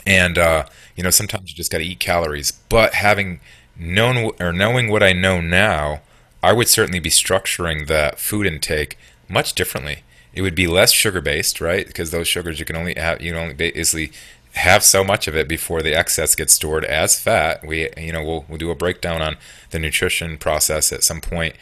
And 0.06 0.38
uh, 0.38 0.66
you 0.94 1.02
know, 1.02 1.10
sometimes 1.10 1.50
you 1.50 1.56
just 1.56 1.72
got 1.72 1.78
to 1.78 1.84
eat 1.84 2.00
calories. 2.00 2.52
But 2.52 2.94
having 2.94 3.40
known 3.76 4.32
or 4.40 4.52
knowing 4.52 4.88
what 4.88 5.02
I 5.02 5.12
know 5.12 5.40
now, 5.40 6.00
I 6.42 6.52
would 6.52 6.68
certainly 6.68 7.00
be 7.00 7.10
structuring 7.10 7.86
the 7.86 8.14
food 8.16 8.46
intake 8.46 8.96
much 9.28 9.54
differently. 9.54 10.04
It 10.32 10.42
would 10.42 10.54
be 10.54 10.66
less 10.66 10.92
sugar 10.92 11.20
based, 11.20 11.60
right? 11.60 11.86
Because 11.86 12.10
those 12.10 12.28
sugars 12.28 12.58
you 12.60 12.66
can 12.66 12.76
only 12.76 12.94
have 12.94 13.20
you 13.20 13.32
can 13.32 13.40
only 13.40 13.54
basically 13.54 14.12
have 14.56 14.82
so 14.82 15.04
much 15.04 15.28
of 15.28 15.36
it 15.36 15.48
before 15.48 15.82
the 15.82 15.94
excess 15.94 16.34
gets 16.34 16.54
stored 16.54 16.84
as 16.84 17.18
fat. 17.18 17.66
We, 17.66 17.90
you 17.96 18.12
know, 18.12 18.24
we'll, 18.24 18.44
we'll 18.48 18.58
do 18.58 18.70
a 18.70 18.74
breakdown 18.74 19.20
on 19.20 19.36
the 19.70 19.78
nutrition 19.78 20.38
process 20.38 20.92
at 20.92 21.04
some 21.04 21.20
point, 21.20 21.56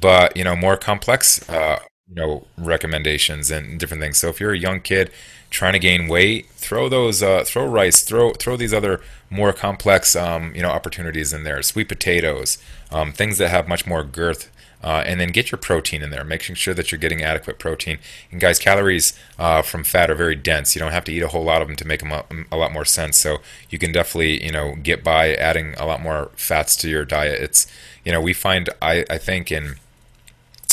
but 0.00 0.36
you 0.36 0.44
know, 0.44 0.56
more 0.56 0.76
complex, 0.76 1.48
uh, 1.48 1.80
you 2.08 2.14
know, 2.14 2.46
recommendations 2.56 3.50
and 3.50 3.78
different 3.78 4.02
things. 4.02 4.18
So 4.18 4.28
if 4.28 4.40
you're 4.40 4.52
a 4.52 4.58
young 4.58 4.80
kid 4.80 5.10
trying 5.50 5.74
to 5.74 5.78
gain 5.78 6.08
weight, 6.08 6.48
throw 6.50 6.88
those, 6.88 7.22
uh, 7.22 7.44
throw 7.44 7.66
rice, 7.66 8.02
throw 8.02 8.32
throw 8.32 8.56
these 8.56 8.74
other 8.74 9.00
more 9.30 9.52
complex, 9.52 10.16
um, 10.16 10.54
you 10.54 10.62
know, 10.62 10.70
opportunities 10.70 11.32
in 11.32 11.44
there. 11.44 11.62
Sweet 11.62 11.88
potatoes, 11.88 12.58
um, 12.90 13.12
things 13.12 13.38
that 13.38 13.48
have 13.48 13.68
much 13.68 13.86
more 13.86 14.04
girth 14.04 14.50
uh, 14.82 15.02
and 15.06 15.20
then 15.20 15.30
get 15.30 15.50
your 15.50 15.58
protein 15.58 16.02
in 16.02 16.10
there, 16.10 16.24
making 16.24 16.56
sure 16.56 16.74
that 16.74 16.90
you're 16.90 16.98
getting 16.98 17.22
adequate 17.22 17.58
protein. 17.58 17.98
And 18.30 18.40
guys, 18.40 18.58
calories 18.58 19.18
uh, 19.38 19.62
from 19.62 19.84
fat 19.84 20.10
are 20.10 20.14
very 20.14 20.34
dense. 20.34 20.74
You 20.74 20.80
don't 20.80 20.92
have 20.92 21.04
to 21.04 21.12
eat 21.12 21.22
a 21.22 21.28
whole 21.28 21.44
lot 21.44 21.62
of 21.62 21.68
them 21.68 21.76
to 21.76 21.86
make 21.86 22.00
them 22.00 22.12
a, 22.12 22.24
a, 22.50 22.56
lot 22.56 22.72
more 22.72 22.84
sense. 22.84 23.16
So 23.16 23.38
you 23.70 23.78
can 23.78 23.92
definitely, 23.92 24.44
you 24.44 24.50
know, 24.50 24.74
get 24.74 25.04
by 25.04 25.34
adding 25.34 25.74
a 25.74 25.86
lot 25.86 26.02
more 26.02 26.30
fats 26.34 26.74
to 26.76 26.88
your 26.88 27.04
diet. 27.04 27.40
It's, 27.40 27.66
you 28.04 28.10
know, 28.10 28.20
we 28.20 28.32
find 28.32 28.68
I, 28.80 29.04
I 29.08 29.18
think 29.18 29.52
in 29.52 29.76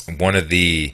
one 0.07 0.35
of 0.35 0.49
the 0.49 0.93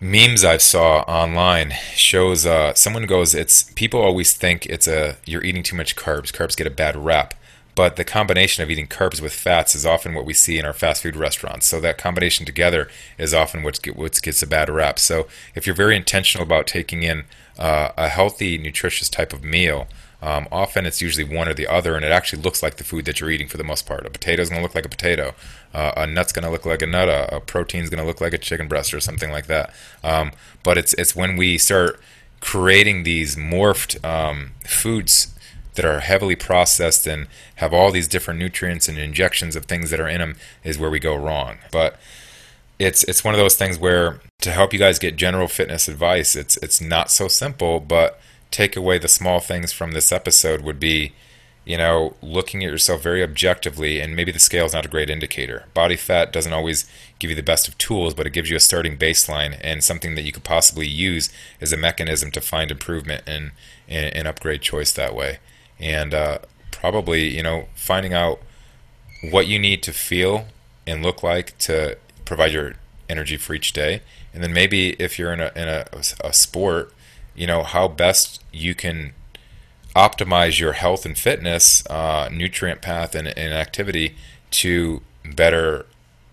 memes 0.00 0.44
I 0.44 0.58
saw 0.58 1.00
online 1.02 1.72
shows 1.94 2.44
uh, 2.44 2.74
someone 2.74 3.06
goes, 3.06 3.34
it's 3.34 3.64
people 3.74 4.00
always 4.00 4.34
think 4.34 4.66
it's 4.66 4.86
a 4.86 5.16
you're 5.24 5.44
eating 5.44 5.62
too 5.62 5.76
much 5.76 5.96
carbs. 5.96 6.32
Carbs 6.32 6.56
get 6.56 6.66
a 6.66 6.70
bad 6.70 6.96
rap 6.96 7.34
but 7.74 7.96
the 7.96 8.04
combination 8.04 8.62
of 8.62 8.70
eating 8.70 8.86
carbs 8.86 9.20
with 9.20 9.32
fats 9.32 9.74
is 9.74 9.84
often 9.84 10.14
what 10.14 10.24
we 10.24 10.32
see 10.32 10.58
in 10.58 10.64
our 10.64 10.72
fast 10.72 11.02
food 11.02 11.16
restaurants. 11.16 11.66
So 11.66 11.80
that 11.80 11.98
combination 11.98 12.46
together 12.46 12.88
is 13.18 13.34
often 13.34 13.62
what, 13.62 13.82
get, 13.82 13.96
what 13.96 14.20
gets 14.22 14.42
a 14.42 14.46
bad 14.46 14.68
rap. 14.68 14.98
So 14.98 15.26
if 15.54 15.66
you're 15.66 15.74
very 15.74 15.96
intentional 15.96 16.46
about 16.46 16.66
taking 16.66 17.02
in 17.02 17.24
uh, 17.58 17.90
a 17.96 18.08
healthy, 18.08 18.58
nutritious 18.58 19.08
type 19.08 19.32
of 19.32 19.42
meal, 19.42 19.88
um, 20.24 20.48
often 20.50 20.86
it's 20.86 21.02
usually 21.02 21.22
one 21.22 21.48
or 21.48 21.54
the 21.54 21.66
other, 21.66 21.96
and 21.96 22.04
it 22.04 22.10
actually 22.10 22.40
looks 22.40 22.62
like 22.62 22.76
the 22.76 22.84
food 22.84 23.04
that 23.04 23.20
you're 23.20 23.30
eating 23.30 23.46
for 23.46 23.58
the 23.58 23.64
most 23.64 23.86
part. 23.86 24.06
A 24.06 24.10
potato 24.10 24.40
is 24.40 24.48
going 24.48 24.60
to 24.60 24.62
look 24.62 24.74
like 24.74 24.86
a 24.86 24.88
potato. 24.88 25.34
Uh, 25.74 25.92
a 25.98 26.06
nut's 26.06 26.32
going 26.32 26.46
to 26.46 26.50
look 26.50 26.64
like 26.64 26.80
a 26.80 26.86
nut. 26.86 27.10
A, 27.10 27.36
a 27.36 27.40
protein's 27.40 27.90
going 27.90 28.00
to 28.00 28.06
look 28.06 28.22
like 28.22 28.32
a 28.32 28.38
chicken 28.38 28.66
breast 28.66 28.94
or 28.94 29.00
something 29.00 29.30
like 29.30 29.48
that. 29.48 29.74
Um, 30.02 30.32
but 30.62 30.78
it's 30.78 30.94
it's 30.94 31.14
when 31.14 31.36
we 31.36 31.58
start 31.58 32.00
creating 32.40 33.02
these 33.02 33.36
morphed 33.36 34.02
um, 34.02 34.52
foods 34.66 35.34
that 35.74 35.84
are 35.84 36.00
heavily 36.00 36.36
processed 36.36 37.06
and 37.06 37.26
have 37.56 37.74
all 37.74 37.90
these 37.90 38.08
different 38.08 38.40
nutrients 38.40 38.88
and 38.88 38.96
injections 38.96 39.56
of 39.56 39.66
things 39.66 39.90
that 39.90 40.00
are 40.00 40.08
in 40.08 40.20
them 40.20 40.36
is 40.62 40.78
where 40.78 40.90
we 40.90 41.00
go 41.00 41.14
wrong. 41.14 41.58
But 41.70 41.98
it's 42.78 43.04
it's 43.04 43.22
one 43.22 43.34
of 43.34 43.38
those 43.40 43.56
things 43.56 43.78
where 43.78 44.22
to 44.40 44.52
help 44.52 44.72
you 44.72 44.78
guys 44.78 44.98
get 44.98 45.16
general 45.16 45.48
fitness 45.48 45.86
advice, 45.86 46.34
it's 46.34 46.56
it's 46.58 46.80
not 46.80 47.10
so 47.10 47.28
simple, 47.28 47.78
but 47.78 48.18
take 48.54 48.76
away 48.76 48.98
the 48.98 49.08
small 49.08 49.40
things 49.40 49.72
from 49.72 49.92
this 49.92 50.12
episode 50.12 50.62
would 50.62 50.80
be 50.80 51.12
you 51.66 51.78
know, 51.78 52.14
looking 52.20 52.62
at 52.62 52.70
yourself 52.70 53.02
very 53.02 53.22
objectively, 53.22 53.98
and 53.98 54.14
maybe 54.14 54.30
the 54.30 54.38
scale 54.38 54.66
is 54.66 54.74
not 54.74 54.84
a 54.84 54.88
great 54.88 55.08
indicator. 55.08 55.64
Body 55.72 55.96
fat 55.96 56.30
doesn't 56.30 56.52
always 56.52 56.84
give 57.18 57.30
you 57.30 57.36
the 57.36 57.42
best 57.42 57.66
of 57.66 57.78
tools, 57.78 58.12
but 58.12 58.26
it 58.26 58.34
gives 58.34 58.50
you 58.50 58.56
a 58.56 58.60
starting 58.60 58.98
baseline 58.98 59.58
and 59.62 59.82
something 59.82 60.14
that 60.14 60.24
you 60.24 60.32
could 60.32 60.44
possibly 60.44 60.86
use 60.86 61.30
as 61.62 61.72
a 61.72 61.78
mechanism 61.78 62.30
to 62.32 62.42
find 62.42 62.70
improvement 62.70 63.22
and, 63.26 63.52
and, 63.88 64.28
upgrade 64.28 64.60
choice 64.60 64.92
that 64.92 65.14
way 65.14 65.38
and 65.78 66.14
uh, 66.14 66.38
probably 66.70 67.28
you 67.28 67.42
know 67.42 67.66
finding 67.74 68.12
out 68.12 68.40
what 69.30 69.46
you 69.46 69.58
need 69.58 69.82
to 69.82 69.92
feel 69.92 70.46
and 70.86 71.02
look 71.02 71.22
like 71.22 71.56
to 71.58 71.96
provide 72.24 72.52
your 72.52 72.74
energy 73.08 73.36
for 73.36 73.54
each 73.54 73.72
day, 73.72 74.02
and 74.32 74.42
then 74.42 74.52
maybe 74.52 74.90
if 74.94 75.18
you're 75.18 75.32
in 75.32 75.40
a 75.40 75.50
in 75.56 75.68
a, 75.68 75.86
a 76.22 76.32
sport, 76.32 76.92
you 77.34 77.46
know 77.46 77.62
how 77.62 77.88
best 77.88 78.42
you 78.52 78.74
can 78.74 79.12
optimize 79.94 80.58
your 80.58 80.72
health 80.72 81.06
and 81.06 81.16
fitness, 81.16 81.86
uh, 81.88 82.28
nutrient 82.32 82.82
path, 82.82 83.14
and, 83.14 83.28
and 83.28 83.54
activity 83.54 84.16
to 84.50 85.02
better 85.34 85.86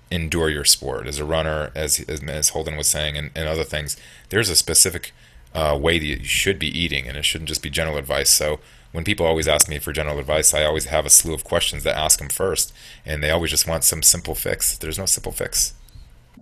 endure 0.09 0.49
your 0.49 0.65
sport 0.65 1.07
as 1.07 1.19
a 1.19 1.25
runner, 1.25 1.71
as 1.75 1.99
as 1.99 2.49
Holden 2.49 2.75
was 2.75 2.87
saying, 2.87 3.17
and, 3.17 3.31
and 3.35 3.47
other 3.47 3.63
things. 3.63 3.97
There's 4.29 4.49
a 4.49 4.55
specific 4.55 5.13
uh, 5.53 5.77
way 5.79 5.99
that 5.99 6.05
you 6.05 6.23
should 6.23 6.59
be 6.59 6.67
eating, 6.67 7.07
and 7.07 7.17
it 7.17 7.25
shouldn't 7.25 7.49
just 7.49 7.63
be 7.63 7.69
general 7.69 7.97
advice. 7.97 8.29
So 8.29 8.59
when 8.91 9.03
people 9.03 9.25
always 9.25 9.47
ask 9.47 9.69
me 9.69 9.79
for 9.79 9.93
general 9.93 10.19
advice, 10.19 10.53
I 10.53 10.65
always 10.65 10.85
have 10.85 11.05
a 11.05 11.09
slew 11.09 11.33
of 11.33 11.43
questions 11.43 11.83
that 11.83 11.97
ask 11.97 12.19
them 12.19 12.29
first, 12.29 12.73
and 13.05 13.23
they 13.23 13.29
always 13.29 13.51
just 13.51 13.67
want 13.67 13.83
some 13.83 14.03
simple 14.03 14.35
fix. 14.35 14.77
There's 14.77 14.99
no 14.99 15.05
simple 15.05 15.31
fix. 15.31 15.73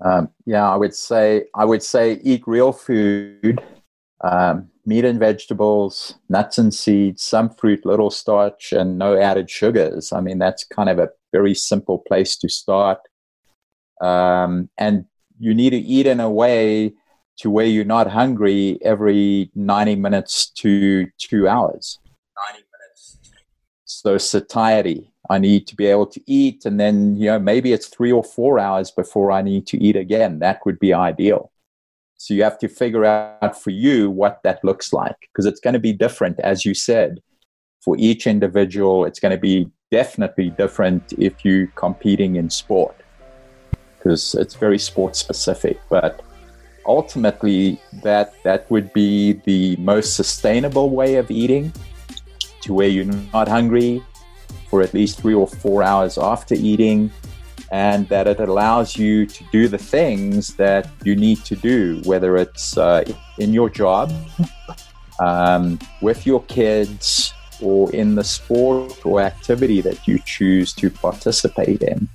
Um, 0.02 0.30
yeah, 0.46 0.68
I 0.68 0.76
would 0.76 0.96
say 0.96 1.46
I 1.56 1.66
would 1.66 1.84
say 1.84 2.20
eat 2.24 2.44
real 2.48 2.72
food, 2.72 3.62
um, 4.22 4.70
meat 4.86 5.06
and 5.06 5.20
vegetables, 5.20 6.16
nuts 6.30 6.58
and 6.58 6.74
seeds, 6.74 7.24
some 7.24 7.50
fruit, 7.50 7.86
little 7.86 8.10
starch, 8.10 8.74
and 8.74 8.98
no 8.98 9.18
added 9.20 9.50
sugars. 9.50 10.12
I 10.12 10.22
mean, 10.22 10.40
that's 10.40 10.64
kind 10.64 10.90
of 10.90 11.00
a 11.00 11.10
very 11.32 11.54
simple 11.54 12.00
place 12.00 12.36
to 12.38 12.50
start. 12.50 13.00
Um, 14.02 14.70
and 14.78 15.06
you 15.40 15.54
need 15.54 15.72
to 15.72 15.78
eat 15.78 16.08
in 16.08 16.20
a 16.20 16.30
way 16.30 16.94
to 17.38 17.50
where 17.50 17.66
you're 17.66 17.86
not 17.86 18.08
hungry 18.08 18.78
every 18.82 19.50
90 19.56 19.96
minutes 19.96 20.50
to 20.50 21.08
two 21.18 21.48
hours. 21.48 22.00
90 22.52 22.66
minutes. 22.74 23.20
So 23.86 24.18
satiety. 24.18 25.12
I 25.30 25.38
need 25.38 25.68
to 25.68 25.76
be 25.76 25.86
able 25.86 26.08
to 26.08 26.22
eat, 26.26 26.66
and 26.66 26.80
then 26.80 27.16
you 27.16 27.28
know 27.28 27.38
maybe 27.38 27.72
it's 27.72 27.86
three 27.86 28.12
or 28.12 28.24
four 28.24 28.58
hours 28.58 28.90
before 28.90 29.32
I 29.32 29.44
need 29.44 29.68
to 29.68 29.78
eat 29.78 29.96
again. 29.96 30.40
That 30.40 30.66
would 30.66 30.80
be 30.80 30.92
ideal. 30.92 31.52
So 32.20 32.34
you 32.34 32.44
have 32.44 32.60
to 32.60 32.68
figure 32.68 33.06
out 33.06 33.64
for 33.64 33.70
you 33.70 34.12
what 34.12 34.44
that 34.44 34.62
looks 34.62 34.92
like 34.92 35.16
because 35.22 35.46
it's 35.46 35.62
going 35.62 35.74
to 35.74 35.80
be 35.80 35.94
different, 35.94 36.38
as 36.42 36.66
you 36.66 36.74
said, 36.74 37.22
for 37.82 37.96
each 37.98 38.28
individual. 38.28 39.06
It's 39.06 39.22
going 39.22 39.32
to 39.32 39.40
be 39.40 39.72
definitely 39.90 40.50
different 40.50 41.14
if 41.18 41.46
you're 41.46 41.68
competing 41.76 42.36
in 42.36 42.50
sport 42.50 42.94
because 43.98 44.36
it's 44.36 44.54
very 44.54 44.78
sport 44.78 45.16
specific. 45.16 45.80
But 45.90 46.22
ultimately, 46.86 47.80
that 48.04 48.34
that 48.44 48.70
would 48.70 48.92
be 48.92 49.40
the 49.46 49.78
most 49.78 50.18
sustainable 50.18 50.90
way 50.90 51.16
of 51.16 51.32
eating 51.32 51.72
to 52.64 52.74
where 52.74 52.90
you're 52.90 53.06
not 53.32 53.48
hungry 53.48 54.04
for 54.70 54.82
at 54.82 54.94
least 54.94 55.22
three 55.22 55.34
or 55.34 55.48
four 55.48 55.84
hours 55.84 56.18
after 56.18 56.54
eating, 56.54 57.12
and 57.72 58.08
that 58.10 58.28
it 58.28 58.40
allows 58.40 58.98
you 58.98 59.26
to 59.26 59.44
do 59.52 59.68
the 59.68 59.78
things 59.78 60.56
that 60.56 60.90
you 61.04 61.16
need 61.16 61.44
to 61.46 61.56
do, 61.56 62.02
whether 62.06 62.38
it's 62.38 62.78
uh, 62.78 63.04
in 63.38 63.54
your 63.54 63.70
job, 63.70 64.12
um, 65.20 65.78
with 66.02 66.26
your 66.26 66.44
kids, 66.44 67.34
or 67.62 67.92
in 67.94 68.16
the 68.16 68.24
sport 68.24 69.06
or 69.06 69.22
activity 69.22 69.82
that 69.82 70.08
you 70.08 70.20
choose 70.26 70.74
to 70.74 70.90
participate 70.90 71.82
in. 71.84 72.08